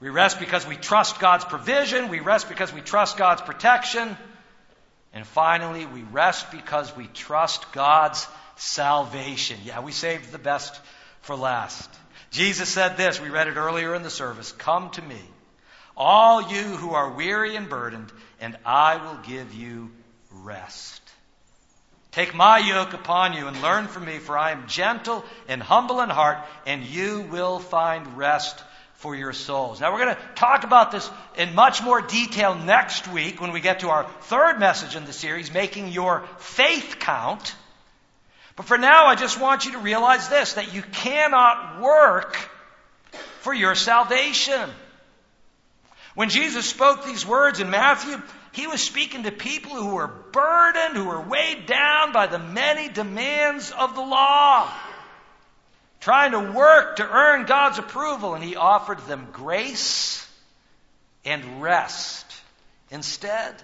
We 0.00 0.08
rest 0.08 0.40
because 0.40 0.66
we 0.66 0.76
trust 0.76 1.20
God's 1.20 1.44
provision. 1.44 2.08
We 2.08 2.20
rest 2.20 2.48
because 2.48 2.72
we 2.72 2.80
trust 2.80 3.16
God's 3.16 3.42
protection. 3.42 4.16
And 5.12 5.26
finally, 5.26 5.86
we 5.86 6.02
rest 6.02 6.50
because 6.50 6.94
we 6.96 7.06
trust 7.06 7.72
God's 7.72 8.26
salvation. 8.56 9.58
Yeah, 9.64 9.80
we 9.80 9.92
saved 9.92 10.32
the 10.32 10.38
best 10.38 10.78
for 11.22 11.36
last. 11.36 11.88
Jesus 12.30 12.68
said 12.68 12.96
this, 12.96 13.20
we 13.20 13.30
read 13.30 13.46
it 13.46 13.56
earlier 13.56 13.94
in 13.94 14.02
the 14.02 14.10
service 14.10 14.50
Come 14.52 14.90
to 14.90 15.02
me, 15.02 15.20
all 15.96 16.42
you 16.42 16.62
who 16.62 16.94
are 16.94 17.12
weary 17.12 17.54
and 17.54 17.68
burdened, 17.68 18.12
and 18.40 18.58
I 18.66 18.96
will 18.96 19.18
give 19.22 19.54
you 19.54 19.92
rest. 20.32 21.03
Take 22.14 22.32
my 22.32 22.58
yoke 22.58 22.92
upon 22.92 23.32
you 23.32 23.48
and 23.48 23.60
learn 23.60 23.88
from 23.88 24.04
me, 24.04 24.18
for 24.18 24.38
I 24.38 24.52
am 24.52 24.68
gentle 24.68 25.24
and 25.48 25.60
humble 25.60 26.00
in 26.00 26.08
heart, 26.08 26.38
and 26.64 26.84
you 26.84 27.22
will 27.22 27.58
find 27.58 28.16
rest 28.16 28.62
for 28.98 29.16
your 29.16 29.32
souls. 29.32 29.80
Now, 29.80 29.92
we're 29.92 30.04
going 30.04 30.14
to 30.14 30.22
talk 30.36 30.62
about 30.62 30.92
this 30.92 31.10
in 31.36 31.56
much 31.56 31.82
more 31.82 32.00
detail 32.00 32.54
next 32.54 33.08
week 33.08 33.40
when 33.40 33.50
we 33.50 33.60
get 33.60 33.80
to 33.80 33.88
our 33.88 34.08
third 34.20 34.60
message 34.60 34.94
in 34.94 35.06
the 35.06 35.12
series, 35.12 35.52
Making 35.52 35.88
Your 35.88 36.22
Faith 36.38 36.98
Count. 37.00 37.52
But 38.54 38.66
for 38.66 38.78
now, 38.78 39.06
I 39.06 39.16
just 39.16 39.40
want 39.40 39.64
you 39.64 39.72
to 39.72 39.78
realize 39.78 40.28
this 40.28 40.52
that 40.52 40.72
you 40.72 40.82
cannot 40.82 41.80
work 41.80 42.36
for 43.40 43.52
your 43.52 43.74
salvation. 43.74 44.70
When 46.14 46.28
Jesus 46.28 46.66
spoke 46.66 47.04
these 47.04 47.26
words 47.26 47.60
in 47.60 47.70
Matthew, 47.70 48.20
he 48.52 48.68
was 48.68 48.80
speaking 48.82 49.24
to 49.24 49.32
people 49.32 49.74
who 49.74 49.94
were 49.94 50.06
burdened, 50.06 50.96
who 50.96 51.06
were 51.06 51.20
weighed 51.20 51.66
down 51.66 52.12
by 52.12 52.28
the 52.28 52.38
many 52.38 52.88
demands 52.88 53.72
of 53.72 53.96
the 53.96 54.00
law, 54.00 54.72
trying 56.00 56.32
to 56.32 56.52
work 56.52 56.96
to 56.96 57.08
earn 57.08 57.46
God's 57.46 57.78
approval, 57.78 58.34
and 58.34 58.44
he 58.44 58.54
offered 58.54 59.00
them 59.06 59.28
grace 59.32 60.24
and 61.24 61.60
rest 61.60 62.26
instead. 62.90 63.54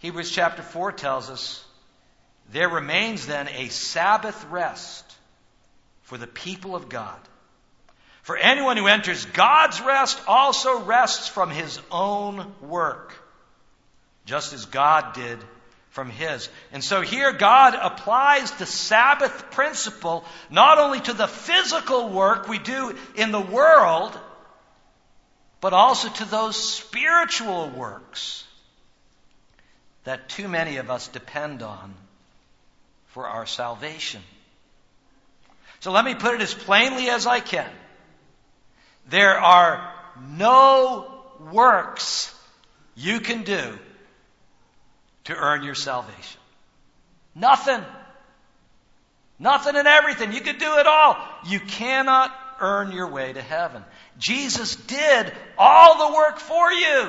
Hebrews 0.00 0.30
chapter 0.30 0.62
4 0.62 0.92
tells 0.92 1.30
us 1.30 1.64
there 2.52 2.68
remains 2.68 3.26
then 3.26 3.48
a 3.48 3.68
Sabbath 3.68 4.44
rest 4.50 5.04
for 6.02 6.18
the 6.18 6.26
people 6.26 6.74
of 6.74 6.90
God. 6.90 7.18
For 8.22 8.36
anyone 8.36 8.76
who 8.76 8.86
enters 8.86 9.24
God's 9.24 9.80
rest 9.80 10.20
also 10.26 10.80
rests 10.80 11.28
from 11.28 11.50
his 11.50 11.80
own 11.90 12.54
work, 12.60 13.14
just 14.24 14.52
as 14.52 14.66
God 14.66 15.14
did 15.14 15.38
from 15.90 16.08
His. 16.08 16.48
And 16.72 16.82
so 16.82 17.02
here 17.02 17.32
God 17.32 17.74
applies 17.74 18.52
the 18.52 18.66
Sabbath 18.66 19.50
principle 19.50 20.24
not 20.48 20.78
only 20.78 21.00
to 21.00 21.12
the 21.12 21.26
physical 21.26 22.08
work 22.08 22.48
we 22.48 22.58
do 22.58 22.96
in 23.16 23.32
the 23.32 23.40
world, 23.40 24.18
but 25.60 25.72
also 25.72 26.08
to 26.08 26.24
those 26.24 26.56
spiritual 26.56 27.68
works 27.68 28.44
that 30.04 30.28
too 30.28 30.48
many 30.48 30.76
of 30.76 30.90
us 30.90 31.08
depend 31.08 31.62
on 31.62 31.94
for 33.08 33.26
our 33.26 33.44
salvation. 33.44 34.22
So 35.80 35.92
let 35.92 36.04
me 36.04 36.14
put 36.14 36.34
it 36.34 36.40
as 36.40 36.54
plainly 36.54 37.10
as 37.10 37.26
I 37.26 37.40
can. 37.40 37.70
There 39.10 39.36
are 39.38 39.92
no 40.36 41.12
works 41.52 42.32
you 42.94 43.18
can 43.18 43.42
do 43.42 43.78
to 45.24 45.34
earn 45.34 45.64
your 45.64 45.74
salvation. 45.74 46.40
Nothing. 47.34 47.84
Nothing 49.38 49.74
and 49.76 49.88
everything. 49.88 50.32
You 50.32 50.40
could 50.40 50.58
do 50.58 50.78
it 50.78 50.86
all. 50.86 51.16
You 51.46 51.58
cannot 51.58 52.32
earn 52.60 52.92
your 52.92 53.08
way 53.08 53.32
to 53.32 53.42
heaven. 53.42 53.82
Jesus 54.18 54.76
did 54.76 55.32
all 55.58 56.08
the 56.08 56.14
work 56.14 56.38
for 56.38 56.70
you. 56.70 57.08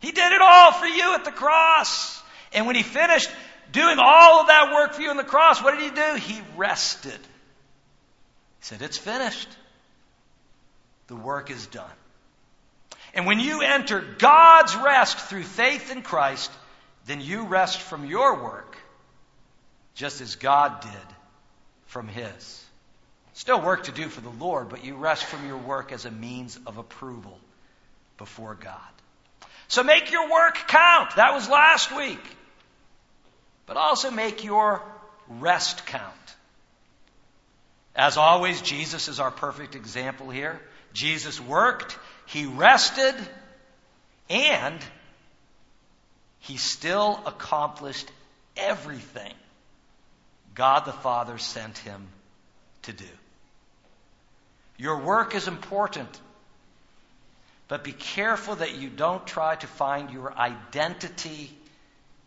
He 0.00 0.12
did 0.12 0.32
it 0.32 0.40
all 0.40 0.72
for 0.72 0.86
you 0.86 1.14
at 1.14 1.24
the 1.24 1.32
cross. 1.32 2.22
And 2.52 2.66
when 2.66 2.76
he 2.76 2.82
finished 2.82 3.30
doing 3.72 3.98
all 3.98 4.42
of 4.42 4.46
that 4.46 4.72
work 4.72 4.94
for 4.94 5.02
you 5.02 5.10
on 5.10 5.16
the 5.16 5.24
cross, 5.24 5.62
what 5.62 5.72
did 5.76 5.82
he 5.82 5.90
do? 5.90 6.14
He 6.14 6.40
rested. 6.56 7.12
He 7.12 7.18
said, 8.60 8.82
It's 8.82 8.98
finished. 8.98 9.48
The 11.10 11.16
work 11.16 11.50
is 11.50 11.66
done. 11.66 11.90
And 13.14 13.26
when 13.26 13.40
you 13.40 13.62
enter 13.62 14.00
God's 14.00 14.76
rest 14.76 15.18
through 15.18 15.42
faith 15.42 15.90
in 15.90 16.02
Christ, 16.02 16.52
then 17.06 17.20
you 17.20 17.46
rest 17.46 17.80
from 17.80 18.06
your 18.06 18.40
work 18.40 18.76
just 19.96 20.20
as 20.20 20.36
God 20.36 20.80
did 20.82 21.14
from 21.86 22.06
His. 22.06 22.64
Still 23.32 23.60
work 23.60 23.84
to 23.84 23.92
do 23.92 24.06
for 24.08 24.20
the 24.20 24.30
Lord, 24.30 24.68
but 24.68 24.84
you 24.84 24.94
rest 24.94 25.24
from 25.24 25.48
your 25.48 25.56
work 25.56 25.90
as 25.90 26.04
a 26.04 26.12
means 26.12 26.56
of 26.64 26.78
approval 26.78 27.36
before 28.16 28.54
God. 28.54 28.78
So 29.66 29.82
make 29.82 30.12
your 30.12 30.30
work 30.30 30.54
count. 30.68 31.16
That 31.16 31.34
was 31.34 31.48
last 31.48 31.90
week. 31.96 32.22
But 33.66 33.76
also 33.76 34.12
make 34.12 34.44
your 34.44 34.80
rest 35.28 35.86
count. 35.86 36.04
As 37.96 38.16
always, 38.16 38.62
Jesus 38.62 39.08
is 39.08 39.18
our 39.18 39.32
perfect 39.32 39.74
example 39.74 40.30
here. 40.30 40.60
Jesus 40.92 41.40
worked, 41.40 41.98
he 42.26 42.46
rested, 42.46 43.14
and 44.28 44.78
he 46.40 46.56
still 46.56 47.20
accomplished 47.26 48.10
everything 48.56 49.34
God 50.54 50.84
the 50.84 50.92
Father 50.92 51.38
sent 51.38 51.78
him 51.78 52.08
to 52.82 52.92
do. 52.92 53.04
Your 54.76 54.98
work 54.98 55.34
is 55.34 55.46
important, 55.46 56.20
but 57.68 57.84
be 57.84 57.92
careful 57.92 58.56
that 58.56 58.76
you 58.76 58.88
don't 58.88 59.26
try 59.26 59.54
to 59.56 59.66
find 59.66 60.10
your 60.10 60.32
identity 60.32 61.50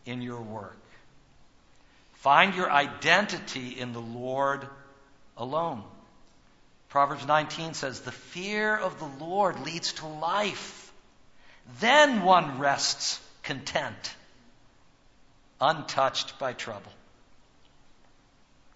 in 0.06 0.22
your 0.22 0.42
work. 0.42 0.78
Find 2.16 2.56
your 2.56 2.72
identity 2.72 3.80
in 3.80 3.92
the 3.92 4.00
Lord 4.00 4.68
alone. 5.36 5.84
Proverbs 6.94 7.26
19 7.26 7.74
says, 7.74 8.02
The 8.02 8.12
fear 8.12 8.78
of 8.78 9.00
the 9.00 9.26
Lord 9.26 9.60
leads 9.62 9.94
to 9.94 10.06
life. 10.06 10.94
Then 11.80 12.22
one 12.22 12.60
rests 12.60 13.20
content, 13.42 14.14
untouched 15.60 16.38
by 16.38 16.54
trouble. 16.54 16.92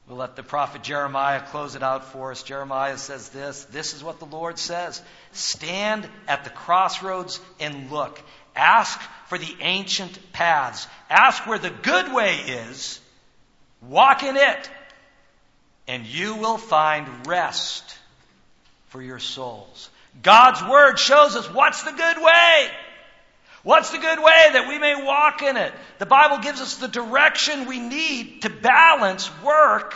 We'll 0.08 0.18
let 0.18 0.36
the 0.36 0.42
prophet 0.42 0.82
Jeremiah 0.82 1.42
close 1.42 1.76
it 1.76 1.84
out 1.84 2.06
for 2.06 2.32
us. 2.32 2.42
Jeremiah 2.42 2.98
says 2.98 3.30
this 3.30 3.66
This 3.66 3.94
is 3.94 4.04
what 4.04 4.18
the 4.18 4.26
Lord 4.26 4.58
says 4.58 5.00
Stand 5.34 6.10
at 6.28 6.44
the 6.44 6.50
crossroads 6.50 7.40
and 7.60 7.92
look. 7.92 8.20
Ask 8.56 9.00
for 9.28 9.38
the 9.38 9.56
ancient 9.62 10.18
paths. 10.34 10.88
Ask 11.08 11.46
where 11.46 11.60
the 11.60 11.70
good 11.70 12.12
way 12.12 12.38
is. 12.38 13.00
Walk 13.84 14.24
in 14.24 14.38
it. 14.38 14.72
And 15.88 16.04
you 16.04 16.38
will 16.38 16.58
find 16.58 17.28
rest 17.28 17.94
for 18.88 19.02
your 19.02 19.20
souls. 19.20 19.90
God's 20.22 20.64
Word 20.64 20.98
shows 20.98 21.36
us 21.36 21.52
what's 21.52 21.84
the 21.84 21.92
good 21.92 22.18
way. 22.18 22.68
What's 23.64 23.92
the 23.92 23.98
good 23.98 24.20
way 24.20 24.50
that 24.54 24.68
we 24.70 24.80
may 24.80 25.04
walk 25.04 25.42
in 25.42 25.58
it? 25.58 25.74
The 26.00 26.06
Bible 26.06 26.38
gives 26.38 26.62
us 26.62 26.76
the 26.76 26.88
direction 26.88 27.66
we 27.66 27.80
need 27.80 28.44
to 28.44 28.50
balance 28.50 29.30
work 29.44 29.94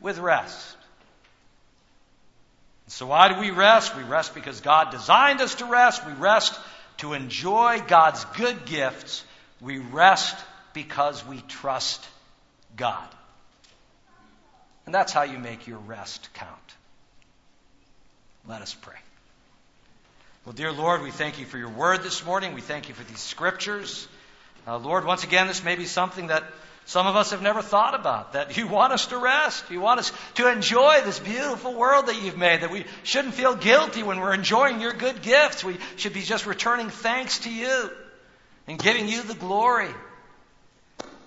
with 0.00 0.18
rest. 0.18 0.76
So, 2.88 3.06
why 3.06 3.32
do 3.32 3.40
we 3.40 3.50
rest? 3.50 3.96
We 3.96 4.02
rest 4.02 4.34
because 4.34 4.60
God 4.60 4.90
designed 4.90 5.40
us 5.40 5.56
to 5.56 5.64
rest. 5.64 6.06
We 6.06 6.12
rest 6.12 6.58
to 6.98 7.14
enjoy 7.14 7.82
God's 7.86 8.24
good 8.36 8.64
gifts. 8.64 9.24
We 9.60 9.78
rest 9.78 10.36
because 10.72 11.26
we 11.26 11.40
trust 11.48 12.06
God. 12.76 13.08
And 14.84 14.94
that's 14.94 15.12
how 15.12 15.22
you 15.22 15.38
make 15.38 15.66
your 15.66 15.78
rest 15.78 16.28
count. 16.34 16.65
Let 18.48 18.62
us 18.62 18.74
pray. 18.74 18.94
Well, 20.44 20.52
dear 20.52 20.70
Lord, 20.70 21.02
we 21.02 21.10
thank 21.10 21.40
you 21.40 21.46
for 21.46 21.58
your 21.58 21.68
word 21.68 22.04
this 22.04 22.24
morning. 22.24 22.54
We 22.54 22.60
thank 22.60 22.88
you 22.88 22.94
for 22.94 23.02
these 23.02 23.18
scriptures. 23.18 24.06
Uh, 24.68 24.78
Lord, 24.78 25.04
once 25.04 25.24
again, 25.24 25.48
this 25.48 25.64
may 25.64 25.74
be 25.74 25.84
something 25.84 26.28
that 26.28 26.44
some 26.84 27.08
of 27.08 27.16
us 27.16 27.32
have 27.32 27.42
never 27.42 27.60
thought 27.60 27.96
about, 27.96 28.34
that 28.34 28.56
you 28.56 28.68
want 28.68 28.92
us 28.92 29.06
to 29.08 29.18
rest. 29.18 29.68
You 29.68 29.80
want 29.80 29.98
us 29.98 30.12
to 30.34 30.48
enjoy 30.48 31.00
this 31.04 31.18
beautiful 31.18 31.74
world 31.74 32.06
that 32.06 32.22
you've 32.22 32.38
made, 32.38 32.60
that 32.60 32.70
we 32.70 32.84
shouldn't 33.02 33.34
feel 33.34 33.56
guilty 33.56 34.04
when 34.04 34.20
we're 34.20 34.34
enjoying 34.34 34.80
your 34.80 34.92
good 34.92 35.22
gifts. 35.22 35.64
We 35.64 35.78
should 35.96 36.12
be 36.12 36.22
just 36.22 36.46
returning 36.46 36.88
thanks 36.88 37.40
to 37.40 37.52
you 37.52 37.90
and 38.68 38.78
giving 38.78 39.08
you 39.08 39.24
the 39.24 39.34
glory. 39.34 39.90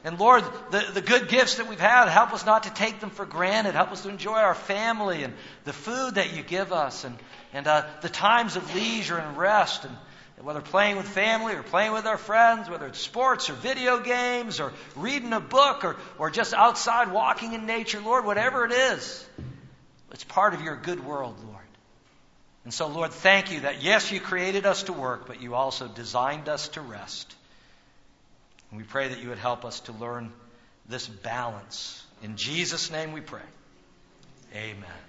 And 0.03 0.17
Lord, 0.17 0.43
the, 0.71 0.85
the 0.93 1.01
good 1.01 1.27
gifts 1.27 1.55
that 1.55 1.67
we've 1.67 1.79
had, 1.79 2.07
help 2.07 2.33
us 2.33 2.45
not 2.45 2.63
to 2.63 2.73
take 2.73 3.01
them 3.01 3.09
for 3.09 3.25
granted. 3.25 3.75
Help 3.75 3.91
us 3.91 4.03
to 4.03 4.09
enjoy 4.09 4.37
our 4.37 4.55
family 4.55 5.23
and 5.23 5.33
the 5.65 5.73
food 5.73 6.15
that 6.15 6.33
you 6.35 6.41
give 6.41 6.71
us 6.71 7.03
and 7.03 7.17
and 7.53 7.67
uh, 7.67 7.85
the 8.01 8.09
times 8.09 8.55
of 8.55 8.75
leisure 8.75 9.17
and 9.17 9.37
rest, 9.37 9.85
and 9.85 9.95
whether 10.41 10.61
playing 10.61 10.97
with 10.97 11.07
family 11.07 11.53
or 11.53 11.63
playing 11.63 11.91
with 11.91 12.05
our 12.05 12.17
friends, 12.17 12.69
whether 12.69 12.85
it's 12.87 12.99
sports 12.99 13.49
or 13.49 13.53
video 13.53 13.99
games 13.99 14.59
or 14.59 14.71
reading 14.95 15.33
a 15.33 15.39
book 15.39 15.83
or, 15.83 15.97
or 16.17 16.29
just 16.29 16.53
outside 16.53 17.11
walking 17.11 17.53
in 17.53 17.65
nature, 17.65 17.99
Lord, 17.99 18.25
whatever 18.25 18.65
it 18.65 18.71
is, 18.71 19.27
it's 20.11 20.23
part 20.23 20.53
of 20.53 20.61
your 20.61 20.75
good 20.75 21.03
world, 21.03 21.35
Lord. 21.45 21.57
And 22.63 22.73
so, 22.73 22.87
Lord, 22.87 23.11
thank 23.11 23.51
you 23.51 23.61
that 23.61 23.81
yes, 23.81 24.11
you 24.11 24.19
created 24.19 24.65
us 24.65 24.83
to 24.83 24.93
work, 24.93 25.27
but 25.27 25.41
you 25.41 25.55
also 25.55 25.87
designed 25.87 26.47
us 26.47 26.69
to 26.69 26.81
rest. 26.81 27.35
And 28.71 28.79
we 28.79 28.83
pray 28.85 29.07
that 29.07 29.19
you 29.19 29.29
would 29.29 29.39
help 29.39 29.65
us 29.65 29.79
to 29.81 29.91
learn 29.93 30.31
this 30.87 31.07
balance. 31.07 32.05
In 32.23 32.35
Jesus' 32.35 32.91
name 32.91 33.11
we 33.11 33.21
pray. 33.21 33.41
Amen. 34.53 35.08